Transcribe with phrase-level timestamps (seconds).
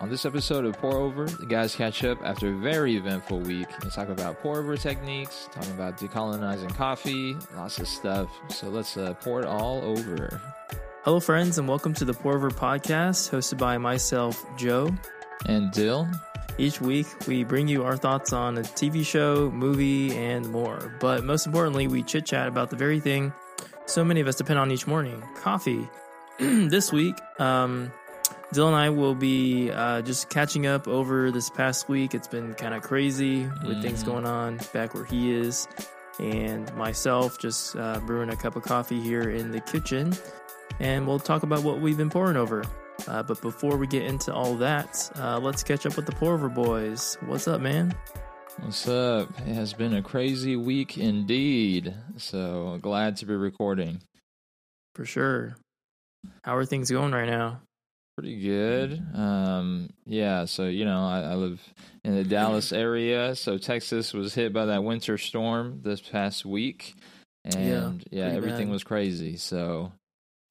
[0.00, 3.68] On this episode of Pour Over, the guys catch up after a very eventful week
[3.82, 8.28] and talk about pour over techniques, talking about decolonizing coffee, lots of stuff.
[8.50, 10.40] So let's uh, pour it all over.
[11.04, 14.90] Hello, friends, and welcome to the Pour Over podcast, hosted by myself, Joe.
[15.46, 16.08] And Dill,
[16.58, 20.96] Each week, we bring you our thoughts on a TV show, movie, and more.
[21.00, 23.32] But most importantly, we chit chat about the very thing
[23.86, 25.88] so many of us depend on each morning coffee.
[26.38, 27.92] this week, um,
[28.52, 32.14] Dill and I will be uh, just catching up over this past week.
[32.14, 35.66] It's been kind of crazy with things going on back where he is,
[36.20, 40.14] and myself just uh, brewing a cup of coffee here in the kitchen.
[40.78, 42.64] And we'll talk about what we've been pouring over.
[43.08, 46.34] Uh, but before we get into all that, uh, let's catch up with the pour
[46.34, 47.18] over boys.
[47.26, 47.94] What's up, man?
[48.60, 49.28] what's up?
[49.40, 51.94] It has been a crazy week indeed.
[52.16, 54.00] So glad to be recording.
[54.94, 55.56] For sure.
[56.42, 57.60] How are things going right now?
[58.16, 59.02] Pretty good.
[59.12, 61.60] Um, yeah, so you know, I, I live
[62.04, 63.34] in the Dallas area.
[63.34, 66.94] So Texas was hit by that winter storm this past week,
[67.44, 68.72] and yeah, pretty everything bad.
[68.72, 69.36] was crazy.
[69.36, 69.90] So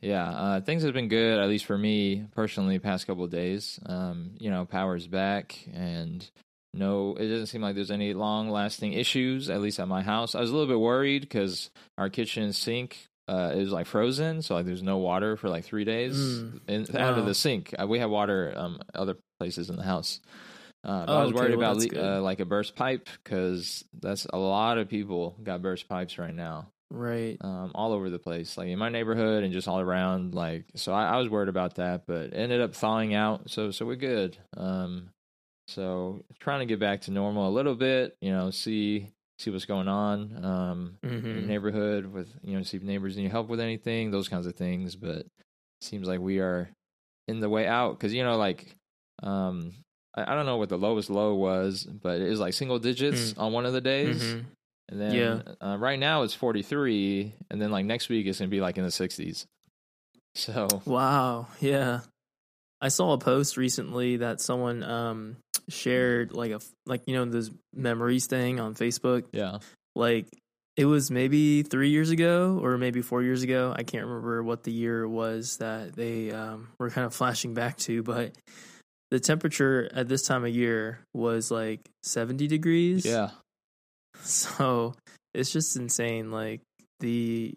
[0.02, 2.78] yeah, uh, things have been good at least for me personally.
[2.78, 6.30] The past couple of days, um, you know, power's back, and
[6.73, 9.50] no, it doesn't seem like there's any long lasting issues.
[9.50, 13.08] At least at my house, I was a little bit worried because our kitchen sink
[13.27, 16.59] uh, was like frozen, so like there's no water for like three days Mm.
[16.67, 17.73] in, out of the sink.
[17.79, 20.19] Uh, we have water um, other places in the house.
[20.85, 22.17] Uh, Oh, I was okay, worried well, about that's le- good.
[22.17, 26.35] uh, like a burst pipe because that's a lot of people got burst pipes right
[26.35, 27.38] now, Right.
[27.39, 30.35] um, all over the place, like in my neighborhood and just all around.
[30.35, 33.85] Like, so I, I was worried about that, but ended up thawing out, so so
[33.85, 34.35] we're good.
[34.57, 35.09] Um,
[35.69, 39.07] so trying to get back to normal a little bit, you know, see
[39.44, 43.17] see what's going on um, in hmm your neighborhood with you know see if neighbors
[43.17, 44.95] need help with anything, those kinds of things.
[44.95, 45.27] But it
[45.81, 46.69] seems like we are
[47.27, 48.75] in the way out because you know like
[49.22, 49.73] um
[50.16, 53.33] I, I don't know what the lowest low was, but it was like single digits
[53.38, 54.33] on one of the days.
[54.33, 54.39] hmm
[54.89, 55.67] And then Yeah.
[55.67, 58.84] uh, right now it's 43, and then like next week it's gonna be like in
[58.84, 59.45] the 60s.
[60.35, 61.47] So Wow.
[61.62, 62.01] Yeah.
[62.83, 65.38] I saw a post recently that someone um,
[65.69, 69.23] shared, like a like you know this memories thing on Facebook.
[69.31, 69.59] yeah,
[69.95, 70.27] Like
[70.75, 73.73] it was maybe three years ago or maybe four years ago.
[73.73, 77.77] I can't remember what the year was that they um, were kind of flashing back
[77.77, 78.33] to, but
[79.11, 83.05] the temperature at this time of year was like 70 degrees.
[83.05, 83.29] yeah,
[84.23, 84.95] So
[85.33, 86.31] it's just insane.
[86.31, 86.61] Like
[87.00, 87.55] the,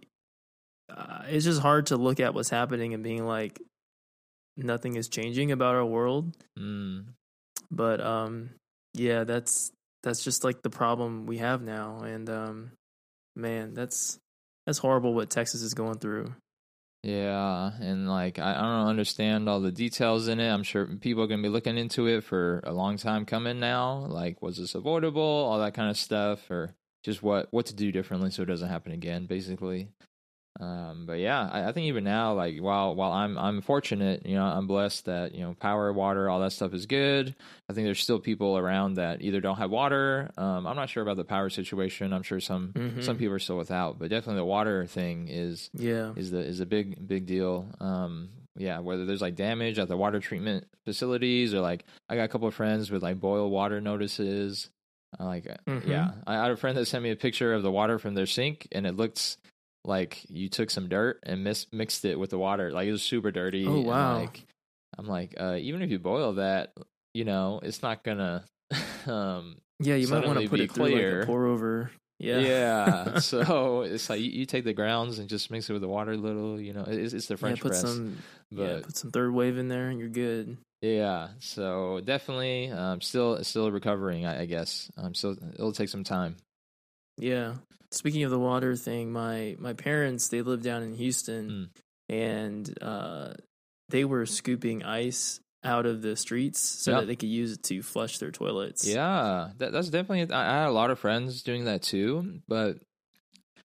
[0.94, 3.58] uh, it's just hard to look at what's happening and being like,
[4.56, 6.36] nothing is changing about our world.
[6.58, 7.04] mm,
[7.70, 8.50] But um,
[8.94, 9.72] yeah, that's
[10.02, 12.00] that's just like the problem we have now.
[12.00, 12.70] And um,
[13.34, 14.18] man, that's
[14.66, 16.34] that's horrible what Texas is going through.
[17.02, 17.70] yeah.
[17.80, 20.48] And like I, I don't understand all the details in it.
[20.48, 24.06] I'm sure people are gonna be looking into it for a long time coming now.
[24.08, 25.22] Like, was this avoidable?
[25.22, 26.74] All that kind of stuff, or
[27.04, 29.88] just what what to do differently so it doesn't happen again, basically.
[30.58, 34.36] Um, but yeah, I, I think even now, like while while I'm I'm fortunate, you
[34.36, 37.34] know, I'm blessed that you know power, water, all that stuff is good.
[37.68, 40.30] I think there's still people around that either don't have water.
[40.38, 42.12] Um, I'm not sure about the power situation.
[42.12, 43.02] I'm sure some Mhm.
[43.02, 46.12] some people are still without, but definitely the water thing is Yeah.
[46.16, 47.68] is the is a big big deal.
[47.80, 52.22] Um, yeah, whether there's like damage at the water treatment facilities or like I got
[52.24, 54.70] a couple of friends with like boil water notices.
[55.20, 55.86] Uh, like uh, Mhm.
[55.86, 58.14] yeah, I I had a friend that sent me a picture of the water from
[58.14, 59.36] their sink and it looked
[59.86, 62.70] like you took some dirt and mis- mixed it with the water.
[62.70, 63.66] Like it was super dirty.
[63.66, 64.18] Oh, wow.
[64.18, 64.44] like
[64.98, 66.72] I'm like, uh, even if you boil that,
[67.14, 68.44] you know, it's not gonna.
[69.06, 71.22] um, Yeah, you might want to put it through like clear.
[71.22, 71.90] a pour over.
[72.18, 72.38] Yeah.
[72.38, 73.18] yeah.
[73.20, 76.12] so it's like you, you take the grounds and just mix it with the water
[76.12, 76.58] a little.
[76.60, 77.82] You know, it's, it's the Yeah, French put press.
[77.82, 78.18] some
[78.50, 80.56] yeah, put some third wave in there and you're good.
[80.82, 84.24] Yeah, so definitely, um, still still recovering.
[84.26, 84.90] I, I guess.
[84.96, 86.36] Um, still it'll take some time.
[87.18, 87.54] Yeah.
[87.90, 91.70] Speaking of the water thing, my my parents they live down in Houston,
[92.08, 93.34] and uh,
[93.88, 97.00] they were scooping ice out of the streets so Yep.
[97.00, 98.86] that they could use it to flush their toilets.
[98.86, 100.32] Yeah, that, that's definitely.
[100.34, 102.78] I, I had a lot of friends doing that too, but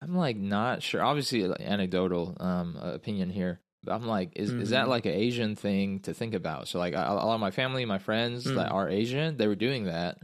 [0.02, 1.02] I'm like not sure.
[1.02, 3.60] Obviously, like, anecdotal um, uh, opinion here.
[3.84, 4.90] But I'm like, is is that Mhm.
[4.90, 6.66] like an Asian thing to think about?
[6.68, 8.72] So like, a, a lot of my family, my friends that Mm.
[8.72, 10.18] are Asian, they were doing that.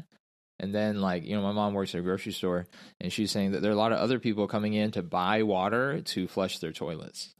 [0.60, 2.66] And then, like, you know, my mom works at a grocery store,
[3.00, 5.42] and she's saying that there are a lot of other people coming in to buy
[5.42, 7.34] water to flush their toilets.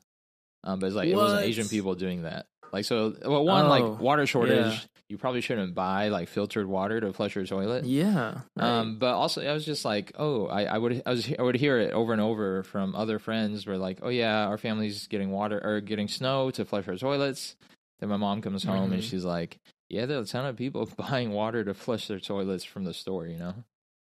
[0.64, 2.46] Um, but it's like it wasn't Asian people doing that.
[2.72, 4.78] Like, so, well, one, Oh, like water shortage, yeah.
[5.08, 7.84] you probably shouldn't buy like filtered water to flush your toilet.
[7.84, 8.40] Yeah.
[8.56, 8.66] right.
[8.81, 11.55] Um, but also, I was just like, oh, I, I would, I was, I would
[11.55, 13.64] hear it over and over from other friends.
[13.64, 17.55] Where like, oh yeah, our family's getting water or getting snow to flush our toilets.
[18.00, 19.08] Then my mom comes home and Mhm.
[19.08, 19.58] she's like,
[19.94, 22.93] yeah, there are a ton of people buying water to flush their toilets from the
[22.93, 23.26] store.
[23.26, 23.55] You know,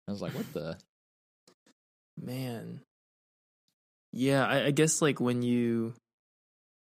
[0.07, 0.77] I was like, what the?
[2.19, 2.81] Man.
[4.11, 5.93] Yeah, I, I guess like when you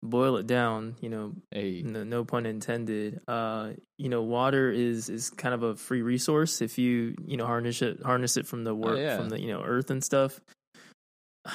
[0.02, 3.20] boil it down, you know, Hey, no, no pun intended.
[3.26, 7.46] Uh, you know, water is is kind of a free resource if you you know
[7.46, 9.16] harness it harness it from the work yeah.
[9.16, 10.40] from the you know earth and stuff.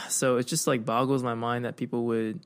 [0.09, 2.43] So it just like boggles my mind that people would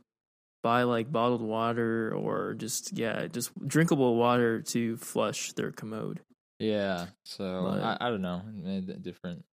[0.62, 6.20] buy like bottled water or just yeah just drinkable water to flush their commode.
[6.60, 7.08] yeah.
[7.26, 9.46] So But- I, I don't know, eh, different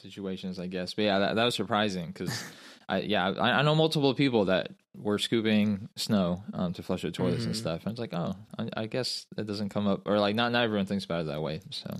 [0.00, 0.94] situations, I guess.
[0.94, 2.42] But yeah, that, that was surprising because
[2.88, 7.10] I yeah I, I know multiple people that were scooping snow um, to flush their
[7.10, 7.58] toilets and Mhm.
[7.58, 7.82] stuff.
[7.86, 10.64] I was like, oh, I, I guess it doesn't come up, or like not not
[10.64, 11.60] everyone thinks about it that way.
[11.70, 11.90] So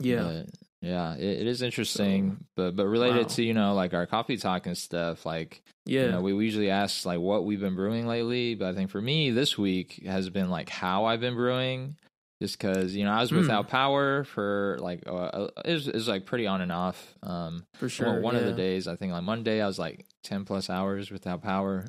[0.00, 0.42] Yeah,
[0.84, 3.28] yeah, it, it is interesting, but but related wow.
[3.28, 5.24] to you know like our coffee talk and stuff.
[5.26, 8.68] Like yeah, you know, we, we usually ask like what we've been brewing lately, but
[8.68, 11.96] I think for me this week has been like how I've been brewing.
[12.42, 13.36] Just because you know I was Hmm.
[13.38, 17.14] without power for like uh, it, was, it was like pretty on and off.
[17.22, 18.20] Um, for one- sure.
[18.20, 21.42] one of the days I think on Monday I was like ten plus hours without
[21.42, 21.86] power,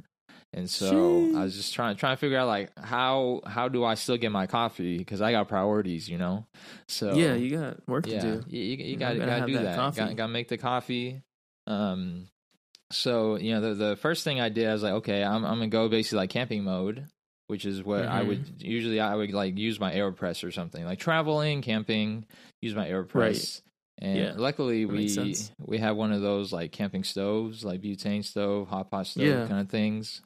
[0.56, 3.94] and so I was just trying trying to figure out like how how do I
[3.96, 6.48] still get my coffee because I got priorities, you know.
[6.88, 8.44] So yeah, you got work yeah, to do.
[8.48, 9.76] you, you, you gotta gotta do that.
[9.96, 11.22] Got, gotta make the coffee.
[11.68, 12.30] Um,
[12.92, 15.58] so you know the the first thing I did, I was like, okay, I'm I'm
[15.58, 17.06] gonna go basically like camping mode,
[17.48, 18.28] which is what I Mhm.
[18.28, 22.26] would usually I would like use my Aeropress or something like traveling, camping,
[22.62, 23.62] use my Aeropress.
[23.98, 28.68] And Yeah, luckily we we have one of those like camping stoves, like butane stove,
[28.68, 29.48] hot pot stove Yeah.
[29.48, 30.22] kind of things.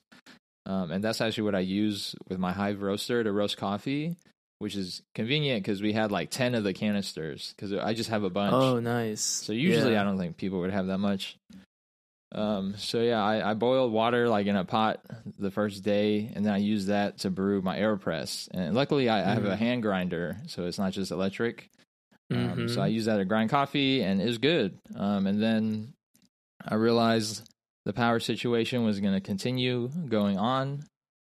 [0.69, 4.16] Um, and that's actually what I use with my Hive roaster to roast coffee,
[4.60, 8.24] which is convenient because we had like ten of the canisters because I just have
[8.24, 8.54] a bunch.
[8.54, 9.19] Oh, nice.
[9.21, 10.01] So usually Yeah.
[10.01, 11.38] I don't think people would have that much.
[12.31, 15.04] Um, so yeah, I, I boiled water like in a pot
[15.39, 18.48] the first day, and then I used that to brew my Aeropress.
[18.51, 19.57] And luckily, I, I have a Mhm.
[19.57, 21.71] hand grinder, so it's not just electric.
[22.30, 22.69] Um, Mhm.
[22.69, 24.77] So I use that to grind coffee, and it was good.
[24.95, 25.94] Um, and then
[26.63, 27.42] I realized
[27.86, 30.84] the power situation was going to continue going on.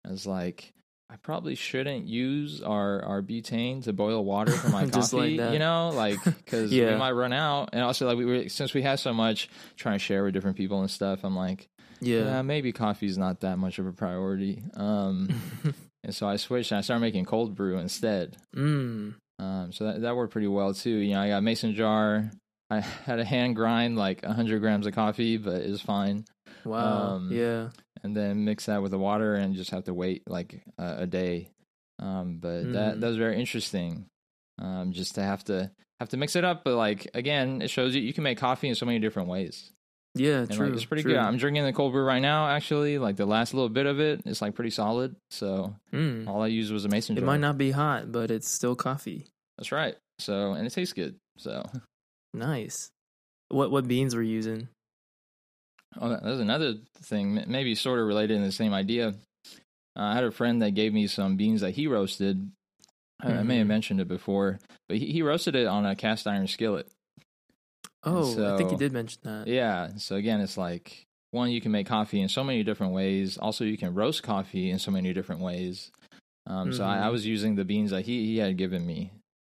[0.06, 0.74] I was like,
[1.10, 5.54] I probably shouldn't use our, our butane to boil water for my Just like coffee,
[5.54, 6.92] you know, like because Yeah.
[6.94, 7.70] we might run out.
[7.74, 10.58] And also, like we were since we have so much trying to share with different
[10.58, 11.24] people and stuff.
[11.24, 11.68] I'm like,
[12.00, 12.42] yeah, yeah.
[12.42, 14.64] maybe coffee's not that much of a priority.
[14.76, 15.30] Um,
[16.04, 18.38] and so I switched and I started making cold brew instead.
[18.56, 19.14] mm.
[19.40, 20.92] Um, so that, that worked pretty well too.
[20.92, 22.30] You know, I got a mason jar.
[22.72, 26.26] I had a hand grind like 100 grams of coffee, but it was fine.
[26.66, 27.16] Wow.
[27.16, 27.70] Um, yeah.
[28.04, 31.06] And then mix that with the water and just have to wait like uh, a
[31.08, 31.50] day.
[32.00, 33.00] Um, but that Mhm.
[33.02, 34.06] that was very interesting.
[34.60, 35.70] Um, just to have to
[36.00, 38.70] have to mix it up, but like again, it shows you you can make coffee
[38.70, 39.72] in so many different ways.
[40.16, 40.40] Yeah.
[40.40, 40.66] And true.
[40.66, 41.14] like, it's pretty true.
[41.14, 41.20] good.
[41.20, 42.48] I'm drinking the cold brew right now.
[42.48, 45.16] Actually, like the last little bit of it, it's like pretty solid.
[45.30, 46.28] So Mm.
[46.28, 47.20] all I used was a mason jar.
[47.20, 47.34] It jar.
[47.34, 49.28] might not be hot, but it's still coffee.
[49.58, 49.96] That's right.
[50.20, 51.16] So and it tastes good.
[51.38, 51.64] So
[52.34, 52.92] Nice.
[53.50, 54.68] What what beans were you using?
[56.00, 59.10] Oh, that- that's another thing, maybe sort of related in the same idea.
[59.96, 62.50] Uh, I had a friend that gave me some beans that he roasted.
[63.20, 63.76] I I may have Mhm.
[63.76, 66.88] mentioned it before, but he, he roasted it on a cast iron skillet.
[68.04, 68.22] Oh,
[68.54, 69.48] I think you did mention that.
[69.48, 69.96] Yeah.
[69.98, 73.38] So again, it's like one, you can make coffee in so many different ways.
[73.38, 75.92] Also, you can roast coffee in so many different ways.
[76.48, 77.12] Um, So I, I Mhm.
[77.12, 79.12] was using the beans that he, he had given me.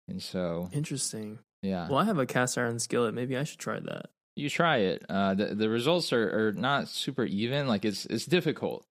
[0.08, 1.40] And so, Interesting.
[1.68, 1.88] Yeah.
[1.90, 3.14] Well, I have a cast iron skillet.
[3.14, 4.10] Maybe I should try that.
[4.36, 5.04] you try it.
[5.10, 7.68] Uh, the the results are, are not super even.
[7.68, 8.86] Like it's it's difficult.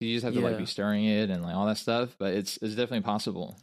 [0.00, 2.16] You just have to like be stirring it and like all that stuff.
[2.18, 3.56] But it's it's definitely possible.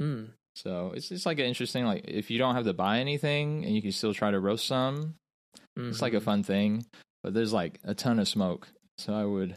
[0.00, 0.24] Hmm.
[0.56, 3.74] So it's it's like an interesting like if you don't have to buy anything and
[3.74, 5.14] you can still try to roast some.
[5.76, 6.22] It's like a Mhm.
[6.22, 6.86] fun thing.
[7.24, 8.68] But there's like a ton of smoke,
[8.98, 9.56] so I would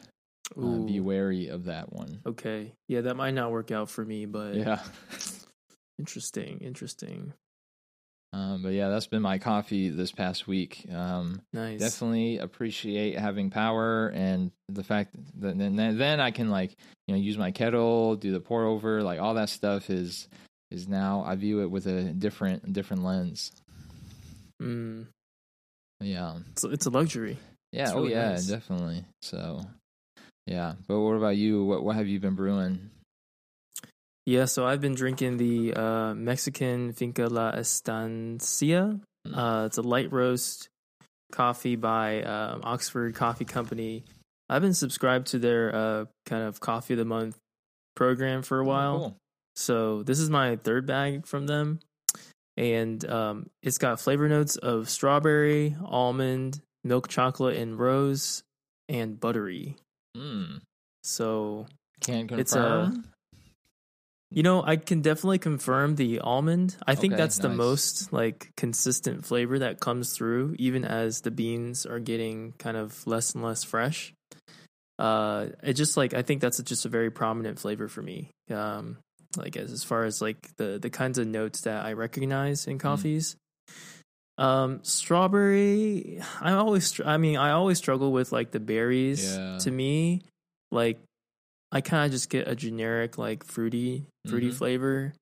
[0.58, 2.22] uh, be wary of that one.
[2.25, 2.72] Okay.
[2.88, 4.82] Yeah, that might not work out for me, but Yeah.
[6.00, 6.60] interesting.
[6.62, 7.34] Interesting.
[8.34, 10.86] Um, but yeah, that's been my coffee this past week.
[10.93, 11.79] Um, Nice.
[11.79, 16.75] definitely appreciate having power and the fact that then then I can like
[17.07, 20.27] you know use my kettle, do the pour over, like all that stuff is
[20.72, 23.51] is now I view it with a different different lens.
[24.62, 25.07] Mm.
[26.01, 27.39] Yeah, It's, it's a luxury.
[27.72, 28.46] yeah, It's oh really yeah, nice.
[28.48, 29.05] definitely.
[29.22, 29.62] So
[30.46, 31.63] yeah, but what about you?
[31.63, 32.89] What what have you been brewing?
[34.27, 39.00] Yeah, so I've been drinking the uh, Mexican Finca La Estancia.
[39.25, 39.34] Mm.
[39.38, 40.67] Uh, it's a light roast
[41.31, 44.03] coffee by um, Oxford Coffee Company.
[44.50, 47.38] I've been subscribed to their uh, kind of coffee of the month
[47.96, 48.96] program for a while.
[48.96, 49.17] Oh, cool.
[49.55, 51.79] So this is my third bag from them,
[52.57, 58.43] and um, it's got flavor notes of strawberry, almond, milk chocolate, and rose,
[58.89, 59.77] and buttery.
[60.17, 60.60] Mm.
[61.05, 61.65] So
[62.01, 62.41] Can't confirm.
[62.41, 62.93] It's a-
[64.29, 66.75] You know, I can definitely confirm the almond.
[66.86, 71.31] I think Okay, that's the most like consistent flavor that comes through, even as the
[71.31, 74.13] beans are getting kind of less and less fresh.
[75.00, 78.29] Uh, it just like I think that's just a very prominent flavor for me.
[78.51, 78.98] Um,
[79.38, 82.72] like as, as far as like the the kinds of notes that I recognize Mm.
[82.72, 83.36] in coffees.
[84.38, 86.22] Um, strawberry.
[86.41, 89.36] I always, I mean, I always struggle with like the berries.
[89.36, 89.57] Yeah.
[89.60, 90.22] To me,
[90.72, 91.00] like
[91.71, 94.53] I kind of just get a generic like fruity, fruity Mhm.
[94.53, 95.13] flavor,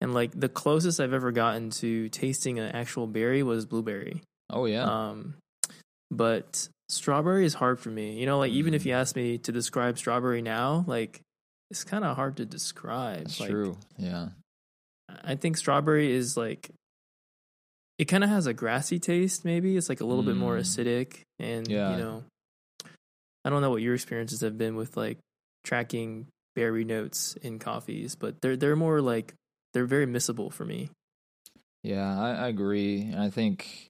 [0.00, 4.22] and like the closest I've ever gotten to tasting an actual berry was blueberry.
[4.48, 4.84] Oh yeah.
[4.84, 5.34] Um,
[6.10, 8.18] but strawberry is hard for me.
[8.18, 8.86] You know, like even if Mm.
[8.86, 11.20] you ask me to describe strawberry now, like
[11.70, 13.24] it's kind of hard to describe.
[13.24, 13.76] That's like, true.
[13.98, 14.30] Yeah.
[15.08, 16.70] I think strawberry is like
[17.98, 19.44] it kind of has a grassy taste.
[19.44, 20.60] Maybe it's like a little bit more Mm.
[20.60, 21.92] acidic, and Yeah.
[21.92, 22.24] you know,
[23.44, 25.18] I don't know what your experiences have been with like
[25.64, 29.34] tracking berry notes in coffees, but they're they're more like
[29.72, 30.90] they're very missable for me.
[31.82, 33.14] Yeah, I, I agree.
[33.16, 33.88] I think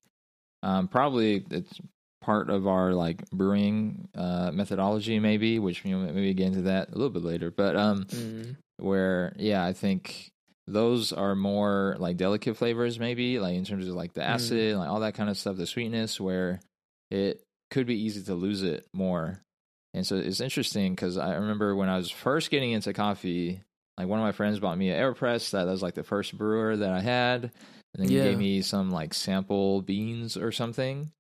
[0.62, 1.81] um, probably it's
[2.21, 6.89] part of our like brewing uh, methodology, maybe, which you know maybe get into that
[6.91, 7.50] a little bit later.
[7.50, 8.57] But um, Mm.
[8.79, 10.31] where yeah, I think
[10.67, 14.35] those are more like delicate flavors, maybe like in terms of like the Mm.
[14.35, 16.61] acid, like all that kind of stuff, the sweetness, where
[17.11, 19.41] it could be easy to lose it more.
[19.95, 23.63] And so it's interesting because I remember when I was first getting into coffee,
[23.99, 25.51] like one of my friends bought me an Aeropress.
[25.51, 27.53] That was like the first brewer that I had, and
[28.05, 31.11] then he gave me some like sample beans or something.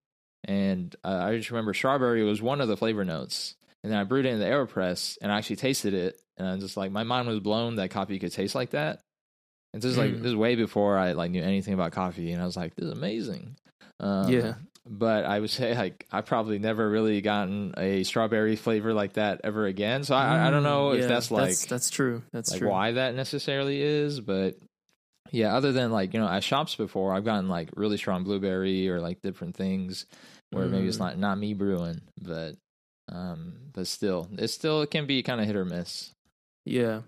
[0.44, 3.54] And uh, I just remember strawberry was one of the flavor notes.
[3.82, 6.52] And then I brewed it in the Aeropress, and I actually tasted it, and I
[6.54, 9.00] was just like, my mind was blown that coffee could taste like that.
[9.72, 10.18] And this is like Mm.
[10.22, 12.86] this is way before I like knew anything about coffee, and I was like, this
[12.86, 13.56] is amazing.
[13.98, 14.54] Um, Yeah.
[14.88, 19.40] But I would say like I probably never really gotten a strawberry flavor like that
[19.44, 20.04] ever again.
[20.04, 22.22] So I, I don't know Mm, if that's like that's, that's true.
[22.32, 22.70] That's like true.
[22.70, 24.56] why that necessarily is, but
[25.32, 28.88] yeah, other than like, you know, at shops before I've gotten like really strong blueberry
[28.88, 30.06] or like different things
[30.50, 31.00] where maybe it's Mm.
[31.00, 32.54] not not me brewing, but
[33.12, 36.10] um but still it still it can be kind of hit or miss.
[36.64, 37.02] Yeah.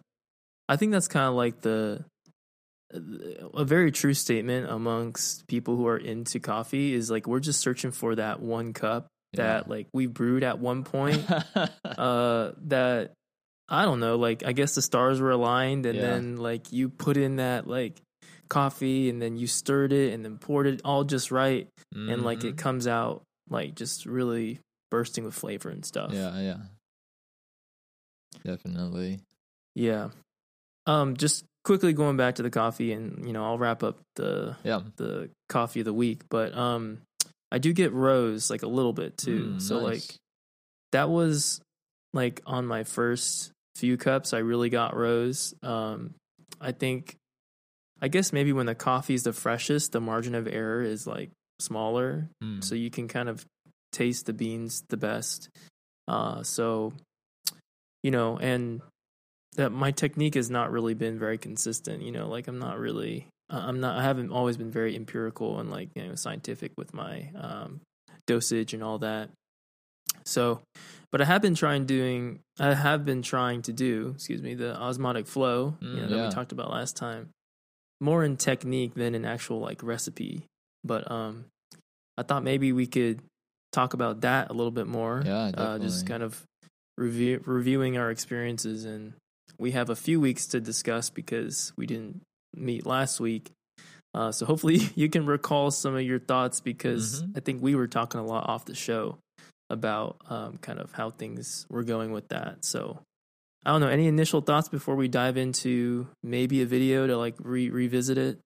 [0.68, 2.04] I think that's kind of like the
[2.92, 7.90] a very true statement amongst people who are into coffee is like we're just searching
[7.92, 11.24] for that one cup that like we brewed at one point
[11.84, 13.12] uh that
[13.68, 16.02] I don't know like I guess the stars were aligned and Yeah.
[16.02, 17.98] then like you put in that like
[18.50, 22.44] coffee and then you stirred it and then poured it all just right and like
[22.44, 22.58] it Mhm.
[22.58, 26.12] comes out like just really bursting with flavor and stuff.
[26.12, 26.56] Yeah, yeah.
[28.44, 29.20] Definitely.
[29.74, 30.10] Yeah.
[30.86, 34.56] Um just quickly going back to the coffee and you know, I'll wrap up the
[34.64, 34.80] Yeah.
[34.96, 36.98] the coffee of the week, but um
[37.50, 39.54] I do get rose like a little bit too.
[39.56, 39.84] Mm, so nice.
[39.84, 40.16] like
[40.92, 41.60] that was
[42.12, 45.54] like on my first few cups I really got rose.
[45.62, 46.14] Um
[46.60, 47.16] I think
[48.00, 51.30] I guess maybe when the coffee is the freshest, the margin of error is like
[51.60, 52.64] smaller Mm.
[52.64, 53.46] so you can kind of
[53.92, 55.48] taste the beans the best.
[56.08, 56.92] Uh, so,
[58.02, 58.80] you know, and
[59.56, 62.02] that my technique has not really been very consistent.
[62.02, 65.60] You know, like I'm not really, uh, I'm not, I haven't always been very empirical
[65.60, 67.80] and like you know scientific with my um,
[68.26, 69.30] dosage and all that.
[70.24, 70.60] So,
[71.10, 74.76] but I have been trying doing, I have been trying to do, excuse me, the
[74.76, 76.26] osmotic flow you Mm, know, that yeah.
[76.28, 77.30] we talked about last time,
[78.00, 80.44] more in technique than in actual like recipe.
[80.84, 81.46] But um,
[82.16, 83.20] I thought maybe we could
[83.72, 85.22] talk about that a little bit more.
[85.24, 86.42] Yeah, uh, just kind of
[86.96, 89.14] review reviewing our experiences, and
[89.58, 92.22] we have a few weeks to discuss because we didn't
[92.54, 93.50] meet last week.
[94.14, 97.36] Uh, so hopefully you can recall some of your thoughts because Mhm.
[97.36, 99.18] I think we were talking a lot off the show
[99.70, 102.64] about um, kind of how things were going with that.
[102.64, 103.00] So
[103.64, 103.88] I don't know.
[103.88, 108.38] Any initial thoughts before we dive into maybe a video to like re- revisit it?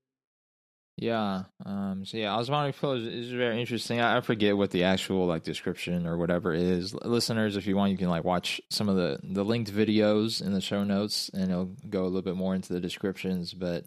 [0.99, 1.43] Yeah.
[1.67, 4.00] Um, so yeah, osmotic flow is, is very interesting.
[4.00, 6.95] I, I forget what the actual like description or whatever is.
[6.95, 10.41] L- Listeners, if you want, you can like watch some of the the linked videos
[10.41, 13.53] in the show notes, and it'll go a little bit more into the descriptions.
[13.53, 13.85] But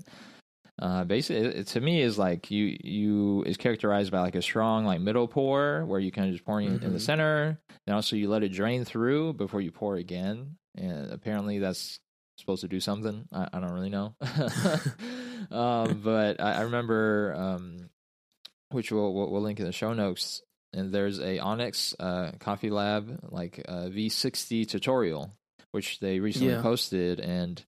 [0.80, 4.42] uh, basically, it, it- to me is like you you is characterized by like a
[4.44, 7.02] strong like middle pour where you kind of just pouring it in the Mhm.
[7.02, 10.58] center, and also you let it drain through before you pour again.
[10.76, 12.00] And apparently, that's
[12.40, 13.28] supposed to do something.
[13.32, 14.16] I, I don't really know.
[15.52, 17.90] um, but I, I remember, um,
[18.72, 20.42] which we'll, we'll we'll link in the show notes.
[20.72, 25.34] And there's a Onyx uh, Coffee Lab like uh, V60 tutorial,
[25.72, 26.62] which they recently Yeah.
[26.62, 27.64] posted, and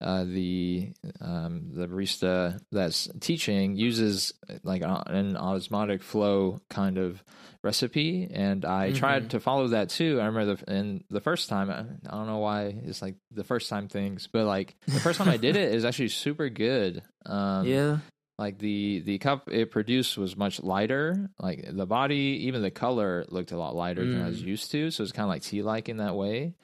[0.00, 4.32] uh, the um, the barista that's teaching uses
[4.62, 7.22] like an osmotic flow kind of
[7.62, 8.96] recipe, and I mm-hmm.
[8.96, 10.20] tried to follow that too.
[10.20, 13.44] I remember the and the first time I, I don't know why it's like the
[13.44, 17.02] first time things, but like the first time I did it is actually super good.
[17.26, 17.98] Um, yeah,
[18.38, 23.24] like the the cup it produced was much lighter like the body even the color
[23.28, 24.12] looked a lot lighter mm.
[24.12, 24.46] than i was mm.
[24.46, 26.54] used to so it's kind of like tea like in that way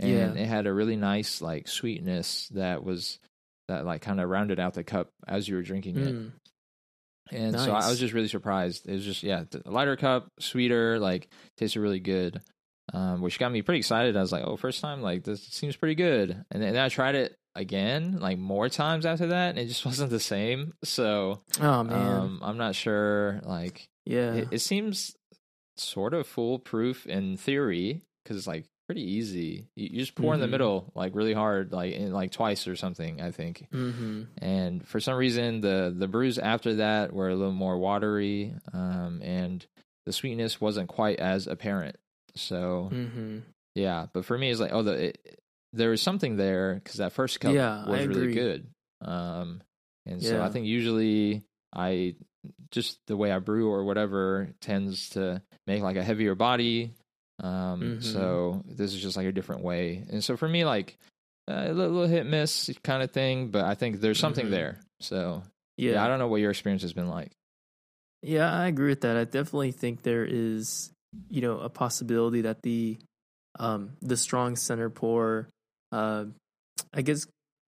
[0.00, 0.42] and yeah.
[0.42, 3.18] it had a really nice like sweetness that was
[3.68, 6.32] that like kind of rounded out the cup as you were drinking it mm.
[7.30, 7.64] and nice.
[7.64, 11.28] so i was just really surprised it was just yeah a lighter cup sweeter like
[11.56, 12.40] tasted really good
[12.92, 15.76] um, which got me pretty excited i was like oh first time like this seems
[15.76, 19.50] pretty good and then, and then i tried it again, like more times after that,
[19.50, 20.72] and it just wasn't the same.
[20.84, 23.40] So, oh man, um, I'm not sure.
[23.44, 25.14] Like, yeah, it, it seems
[25.76, 29.68] sort of foolproof in theory because it's like pretty easy.
[29.76, 30.34] You, you just pour mm-hmm.
[30.34, 30.50] in the mm-hmm.
[30.50, 33.20] middle like really hard, like in, like twice or something.
[33.20, 33.68] I think.
[33.72, 34.22] Mm-hmm.
[34.38, 39.20] And for some reason, the the brews after that were a little more watery, um,
[39.22, 39.64] and
[40.06, 41.96] the sweetness wasn't quite as apparent.
[42.34, 42.90] So.
[42.92, 43.38] Mm-hmm.
[43.76, 45.40] Yeah, but for me, it's like, oh, the it,
[45.72, 48.66] there was something there because that first cup yeah, was really good.
[49.00, 49.62] Um,
[50.04, 50.44] and so yeah.
[50.44, 52.16] I think usually I
[52.72, 56.94] just the way I brew or whatever tends to make like a heavier body.
[57.40, 58.00] Um, mm-hmm.
[58.00, 60.04] so this is just like a different way.
[60.10, 60.96] And so for me, like
[61.48, 64.54] uh, a little, hit miss kind of thing, but I think there's something mm-hmm.
[64.54, 64.80] there.
[65.00, 65.42] So
[65.76, 65.92] yeah.
[65.92, 67.32] yeah, I don't know what your experience has been like.
[68.22, 69.16] Yeah, I agree with that.
[69.16, 70.90] I definitely think there is,
[71.30, 72.98] you know, a possibility that the
[73.58, 75.48] um the strong center pour
[75.92, 76.24] uh,
[76.92, 77.26] I guess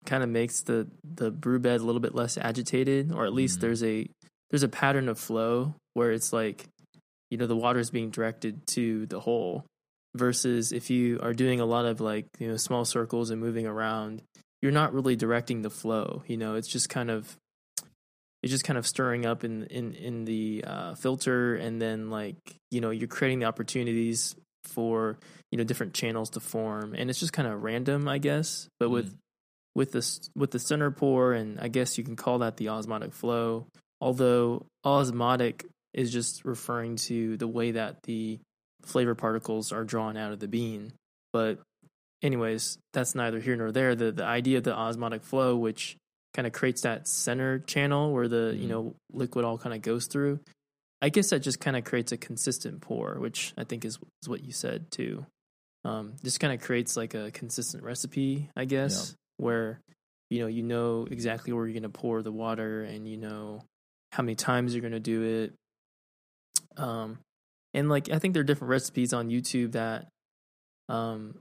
[0.06, 3.58] kind of makes the the brew bed a little bit less agitated, or at least
[3.58, 3.66] mm-hmm.
[3.66, 4.06] there's a
[4.50, 6.66] there's a pattern of flow where it's like
[7.30, 9.64] you know the water is being directed to the hole
[10.16, 13.66] versus if you are doing a lot of like you know small circles and moving
[13.66, 14.22] around
[14.60, 17.36] you're not really directing the flow you know it's just kind of
[18.42, 22.36] it's just kind of stirring up in in in the uh, filter and then like
[22.70, 24.34] you know you're creating the opportunities
[24.64, 25.18] for
[25.50, 28.88] you know different channels to form and it's just kind of random i guess but
[28.88, 28.92] mm.
[28.92, 29.16] with
[29.74, 33.12] with this with the center pour and i guess you can call that the osmotic
[33.12, 33.66] flow
[34.00, 38.38] although osmotic is just referring to the way that the
[38.82, 40.92] flavor particles are drawn out of the bean
[41.32, 41.58] but
[42.22, 45.96] anyways that's neither here nor there the the idea of the osmotic flow which
[46.32, 48.60] kind of creates that center channel where the mm.
[48.60, 50.38] you know liquid all kind of goes through
[51.02, 54.28] I guess that just kind of creates a consistent pour, which I think is, is
[54.28, 55.24] what you said too.
[55.84, 59.44] Um, just kind of creates like a consistent recipe, I guess, yeah.
[59.44, 59.80] where
[60.28, 63.62] you know you know exactly where you're going to pour the water and you know
[64.12, 65.54] how many times you're going to do it.
[66.80, 67.18] Um,
[67.74, 70.08] and like I think there are different recipes on YouTube that
[70.88, 71.38] um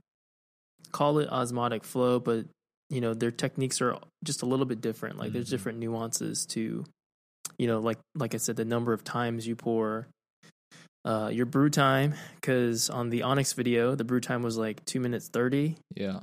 [0.91, 2.45] call it osmotic flow, but
[2.89, 5.17] you know their techniques are just a little bit different.
[5.17, 5.33] Like mm-hmm.
[5.33, 6.85] there's different nuances to
[7.59, 10.07] you know, like like I said, the number of times you pour,
[11.05, 12.15] uh, your brew time.
[12.35, 15.75] Because on the Onyx video, the brew time was like two minutes thirty.
[15.95, 16.21] Yeah.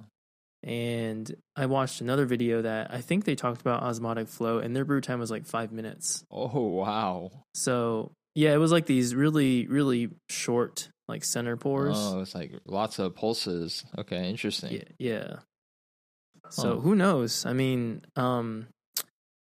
[0.62, 4.84] And I watched another video that I think they talked about osmotic flow, and their
[4.84, 6.24] brew time was like five minutes.
[6.30, 7.30] Oh wow!
[7.54, 11.96] So yeah, it was like these really really short like center pours.
[11.98, 13.84] Oh, it's like lots of pulses.
[13.96, 14.72] Okay, interesting.
[14.72, 14.82] Yeah.
[14.98, 15.36] yeah.
[16.50, 16.80] So huh.
[16.80, 17.46] who knows?
[17.46, 18.68] I mean, um,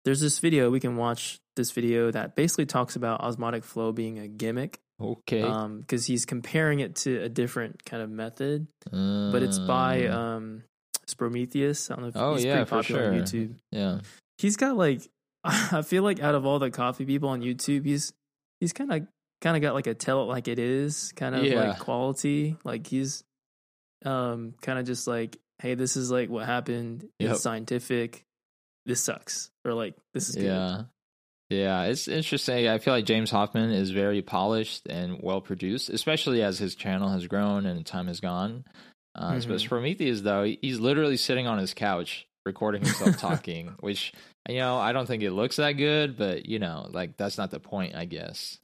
[0.06, 4.20] there's this video we can watch this video that basically talks about osmotic flow being
[4.20, 4.80] a gimmick.
[5.00, 5.44] Okay.
[5.44, 10.04] Um, because he's comparing it to a different kind of method, uh, but it's by
[10.04, 10.14] mm.
[10.14, 10.64] um
[11.08, 11.92] Sprometheus.
[11.92, 13.14] I don't know if oh, he's yeah, pretty popular sure.
[13.14, 13.56] on YouTube.
[13.72, 14.00] Yeah.
[14.38, 15.02] He's got like
[15.44, 18.14] I feel like out of all the coffee people on YouTube, he's
[18.60, 19.08] he's kind of
[19.42, 21.70] kind of got like a tell it like it is kind of yeah.
[21.70, 22.58] like quality.
[22.64, 23.24] Like he's
[24.06, 27.08] um kind of just like, hey, this is like what happened.
[27.20, 27.32] Yep.
[27.32, 28.24] It's scientific.
[28.86, 30.46] This sucks, or like this is good.
[30.46, 30.84] Yeah.
[31.50, 32.68] Yeah, it's interesting.
[32.68, 37.10] I feel like James Hoffmann is very polished and well produced, especially as his channel
[37.10, 38.66] has grown and time has gone.
[39.16, 39.50] Uh, mm-hmm.
[39.50, 44.14] But Sprometheus, though, he's literally sitting on his couch recording himself talking, which
[44.50, 47.52] you know I don't think it looks that good, but you know, like that's not
[47.52, 48.58] the point, I guess.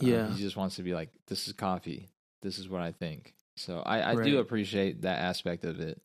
[0.00, 2.08] Um, yeah, um, he just wants to be like, "This is coffee.
[2.42, 4.24] This is what I think." So I, I right.
[4.24, 6.00] do appreciate that aspect of it.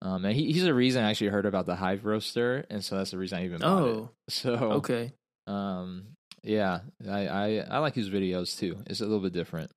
[0.00, 2.96] Um, and he, he's the reason I actually heard about the Hive Roaster, and so
[2.96, 4.32] that's the reason I even bought oh, it.
[4.32, 5.12] So okay,
[5.46, 6.06] um,
[6.42, 8.78] yeah, I, I I like his videos too.
[8.86, 9.70] It's a little bit different.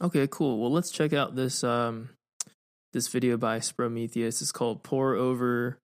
[0.00, 0.58] Okay, cool.
[0.58, 2.08] Well, let's check out this um
[2.92, 4.40] this video by Sprometheus.
[4.42, 5.78] It's called "Pour Over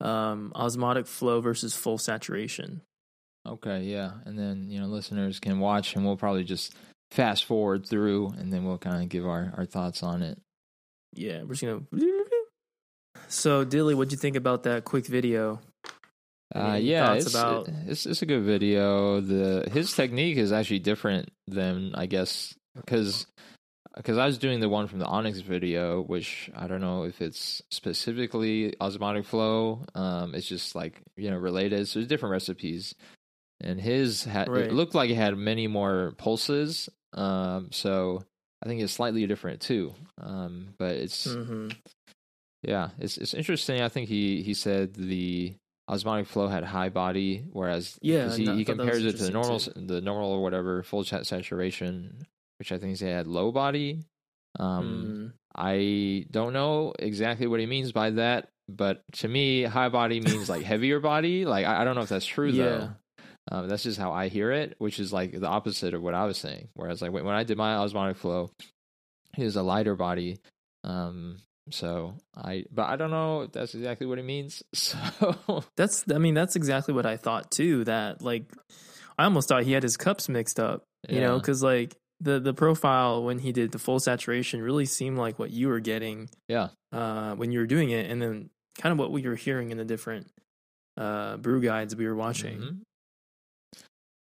[0.00, 2.82] um, Osmotic Flow versus Full Saturation."
[3.46, 6.74] Okay, yeah, and then you know listeners can watch, and we'll probably just
[7.12, 10.38] fast forward through, and then we'll kind of give our our thoughts on it.
[11.12, 11.82] Yeah, we're just gonna.
[13.28, 15.60] So, Dilly, what'd you think about that quick video?
[16.54, 19.20] Uh, yeah, it's, about- it's it's a good video.
[19.20, 23.26] The his technique is actually different than I guess because
[23.96, 27.20] because I was doing the one from the Onyx video, which I don't know if
[27.20, 29.84] it's specifically osmotic flow.
[29.94, 31.88] Um, it's just like you know related.
[31.88, 32.94] So there's different recipes,
[33.60, 34.66] and his had Right.
[34.66, 36.88] it looked like it had many more pulses.
[37.14, 38.24] Um, so
[38.62, 39.94] I think it's slightly different too.
[40.20, 41.68] Um, but it's hmm
[42.62, 43.80] yeah, it's it's interesting.
[43.80, 45.54] I think he he said the
[45.88, 49.12] osmotic flow had high body, whereas Yeah, he, I he thought that was compares it
[49.12, 52.26] to the normal interesting, the normal or whatever full chat saturation,
[52.58, 54.02] which I think he had low body.
[54.58, 59.88] Um, Mm, I don't know exactly what he means by that, but to me, high
[59.88, 61.44] body means like heavier body.
[61.44, 62.64] Like I, I don't know if that's true Yeah.
[62.64, 62.90] though.
[63.52, 66.24] Um, that's just how I hear it, which is like the opposite of what I
[66.24, 66.68] was saying.
[66.74, 68.50] Whereas like when, I did my osmotic flow,
[69.36, 70.38] he was a lighter body.
[70.82, 71.38] Um,
[71.70, 74.62] so I, but I don't know if that's exactly what it means.
[74.74, 77.84] So that's, I mean, that's exactly what I thought too.
[77.84, 78.50] That like,
[79.16, 82.54] I almost thought he had his cups mixed up, you know, because like the the
[82.54, 86.68] profile when he did the full saturation really seemed like what you were getting, yeah,
[86.92, 89.78] uh, when you were doing it, and then kind of what we were hearing in
[89.78, 90.28] the different
[90.96, 92.58] uh brew guides we were watching.
[92.58, 92.80] Mhm.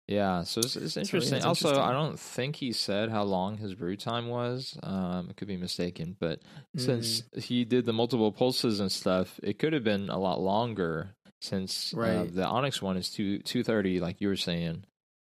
[0.08, 1.38] Yeah, so it's, it's interesting.
[1.38, 4.76] it's also, I don't think he said how long his brew time was.
[4.82, 6.40] Um, I could be mistaken, but
[6.76, 6.82] Mm.
[6.82, 11.12] since he did the multiple pulses and stuff, it could have been a lot longer.
[11.42, 11.98] Since uh,
[12.34, 14.84] the Onyx one is two two thirty, like you were saying,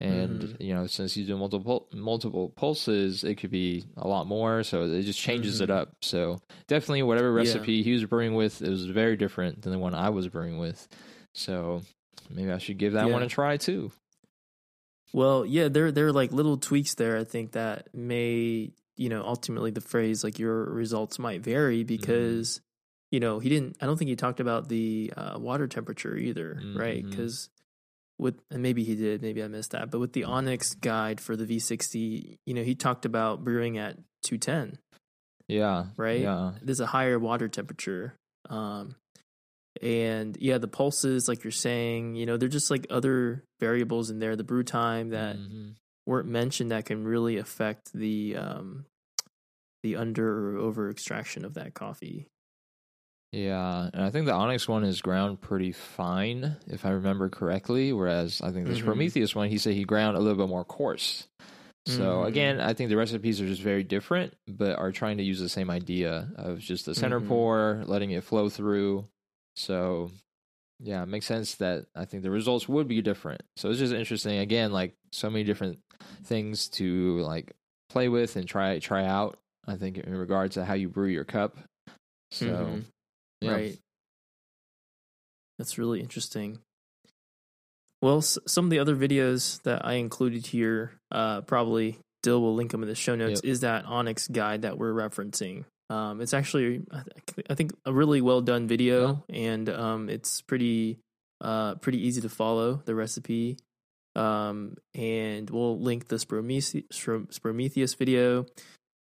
[0.00, 0.56] and Mhm.
[0.60, 4.62] you know since he's doing multiple multiple pulses, it could be a lot more.
[4.62, 5.74] So it just changes it Mhm.
[5.76, 5.96] up.
[6.02, 7.36] So definitely, whatever Yeah.
[7.36, 10.58] recipe he was brewing with, it was very different than the one I was brewing
[10.58, 10.88] with.
[11.34, 11.82] So
[12.30, 13.92] maybe I should give that one a try too.
[15.12, 17.16] Well, yeah, there there are like little tweaks there.
[17.18, 22.60] I think that may you know ultimately the phrase like your results might vary because
[23.10, 23.76] you know he didn't.
[23.80, 27.04] I don't think he talked about the uh, water temperature either, right?
[27.04, 27.10] Mhm.
[27.10, 27.50] Because
[28.20, 29.90] with and maybe he did, maybe I missed that.
[29.90, 33.96] But with the Onyx guide for the V60, you know, he talked about brewing at
[34.24, 34.78] 210.
[35.48, 35.86] Yeah.
[35.96, 36.20] Right?
[36.20, 36.52] Yeah.
[36.62, 38.14] There's a higher water temperature.
[38.48, 38.94] Um,
[39.82, 44.18] and yeah, the pulses, like you're saying, you know, they're just like other variables in
[44.18, 44.36] there.
[44.36, 45.74] The brew time that Mhm.
[46.06, 48.84] weren't mentioned that can really affect the um,
[49.82, 52.26] the under or over extraction of that coffee.
[53.32, 57.92] Yeah, and I think the Onyx one is ground pretty fine, if I remember correctly.
[57.92, 58.82] Whereas I think this Mhm.
[58.82, 61.28] Sprometheus one, he said he ground a little bit more coarse.
[61.86, 62.26] So Mhm.
[62.26, 65.48] again, I think the recipes are just very different, but are trying to use the
[65.48, 67.28] same idea of just the center Mhm.
[67.28, 69.06] pour, letting it flow through.
[69.54, 70.10] So
[70.80, 73.42] yeah, it makes sense that I think the results would be different.
[73.56, 74.38] So it's just interesting.
[74.38, 75.78] Again, like so many different
[76.24, 77.52] things to like
[77.90, 79.38] play with and try try out.
[79.66, 81.58] I think in regards to how you brew your cup.
[82.32, 82.84] So Mhm.
[83.40, 83.50] Yeah.
[83.52, 83.78] Right.
[85.58, 86.58] That's really interesting.
[88.02, 92.54] Well, s- some of the other videos that I included here, uh, probably Dill will
[92.54, 95.64] link them in the show notes, is that Onyx guide that we're referencing.
[95.90, 100.40] Um, it's actually, I th- I think, a really well done video, and um, it's
[100.42, 100.98] pretty,
[101.40, 103.58] uh, pretty easy to follow the recipe.
[104.16, 106.84] Um, and we'll link the Sprometheus,
[107.30, 108.46] Sprometheus video.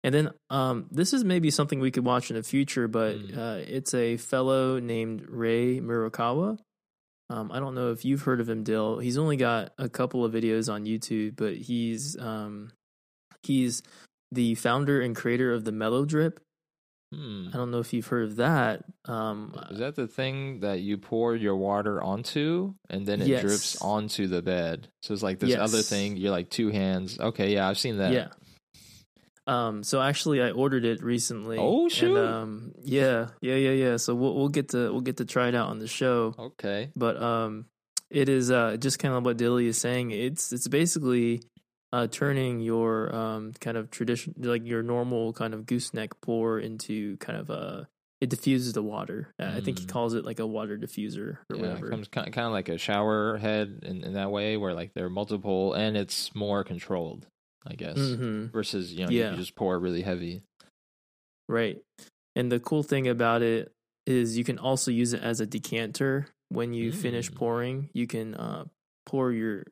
[0.03, 3.38] And then um, this is maybe something we could watch in the future, but Mm.
[3.38, 6.60] uh, it's a fellow named Ray Murakawa.
[7.29, 8.99] Um, I don't know if you've heard of him, Dill.
[8.99, 12.71] He's only got a couple of videos on YouTube, but he's um,
[13.43, 13.81] he's
[14.31, 16.39] the founder and creator of the Mellow Drip.
[17.13, 17.47] Hmm.
[17.53, 18.83] I don't know if you've heard of that.
[19.05, 23.81] Um, Is that the thing that you pour your water onto and then it drips
[23.81, 24.89] onto the bed?
[25.03, 26.17] So it's like this other thing.
[26.17, 27.17] You're like two hands.
[27.19, 28.12] Okay, yeah, I've seen that.
[28.12, 28.27] Yeah.
[29.47, 29.83] Um.
[29.83, 31.57] So actually, I ordered it recently.
[31.60, 32.17] Oh, shoot.
[32.17, 32.71] And, um.
[32.81, 33.29] Yeah.
[33.41, 33.55] Yeah.
[33.55, 33.71] Yeah.
[33.71, 33.97] Yeah.
[33.97, 36.36] So we'll we'll get to we'll get to try it out on the show.
[36.38, 36.91] Okay.
[36.95, 37.65] But um,
[38.10, 40.12] it is uh just kind of what Dilly is saying.
[40.12, 41.41] It's it's basically
[41.93, 47.15] uh turning your um kind of tradition like your normal kind of gooseneck pour into
[47.17, 47.88] kind of a
[48.19, 49.31] it diffuses the water.
[49.39, 49.89] Uh, I think he Mm.
[49.89, 51.88] calls it like a water diffuser or Yeah, whatever.
[51.88, 54.73] it comes kind of, kind of like a shower head in, in that way, where
[54.73, 57.27] like there are multiple and it's more controlled,
[57.69, 59.32] I guess, hmm versus you know you, Yeah.
[59.32, 60.43] you just pour really heavy.
[61.49, 61.77] Right.
[62.36, 63.71] And the cool thing about it
[64.06, 66.27] is you can also use it as a decanter.
[66.49, 67.36] When you finish Mm.
[67.36, 68.65] pouring, you can uh,
[69.06, 69.65] pour your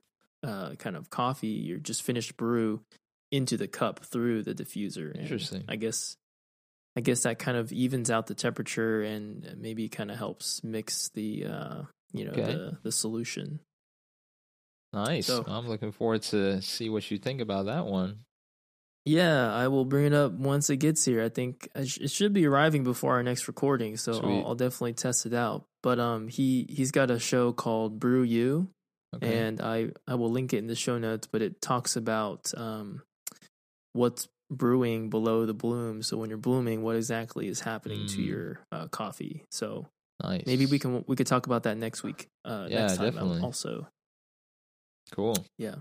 [0.44, 2.82] uh, kind of coffee, your just finished brew,
[3.32, 5.12] into the cup through the diffuser.
[5.12, 5.64] And Interesting.
[5.68, 6.18] I guess,
[6.96, 11.10] I guess that kind of evens out the temperature and maybe kind of helps mix
[11.10, 11.82] the, uh,
[12.14, 12.44] you know, Okay.
[12.54, 13.60] the the solution.
[14.96, 15.28] Nice.
[15.28, 18.20] So- I'm looking forward to see what you think about that one.
[19.08, 21.22] Yeah, I will bring it up once it gets here.
[21.24, 25.28] I think it should be arriving before our next recording, so I'll, I'll definitely test
[25.28, 25.66] it out.
[25.84, 28.70] But um, he he's got a show called Brew You,
[29.16, 29.38] Okay.
[29.46, 31.28] and I I will link it in the show notes.
[31.32, 33.04] But it talks about um,
[33.94, 36.02] what's brewing below the bloom.
[36.02, 38.26] So when you're blooming, what exactly is happening to Mm.
[38.26, 39.44] your uh, coffee?
[39.52, 39.86] So
[40.24, 40.48] nice.
[40.48, 42.28] maybe we can we could talk about that next week.
[42.44, 43.42] Uh, Yeah, next time definitely.
[43.42, 43.88] Also,
[45.16, 45.38] Cool.
[45.58, 45.76] yeah,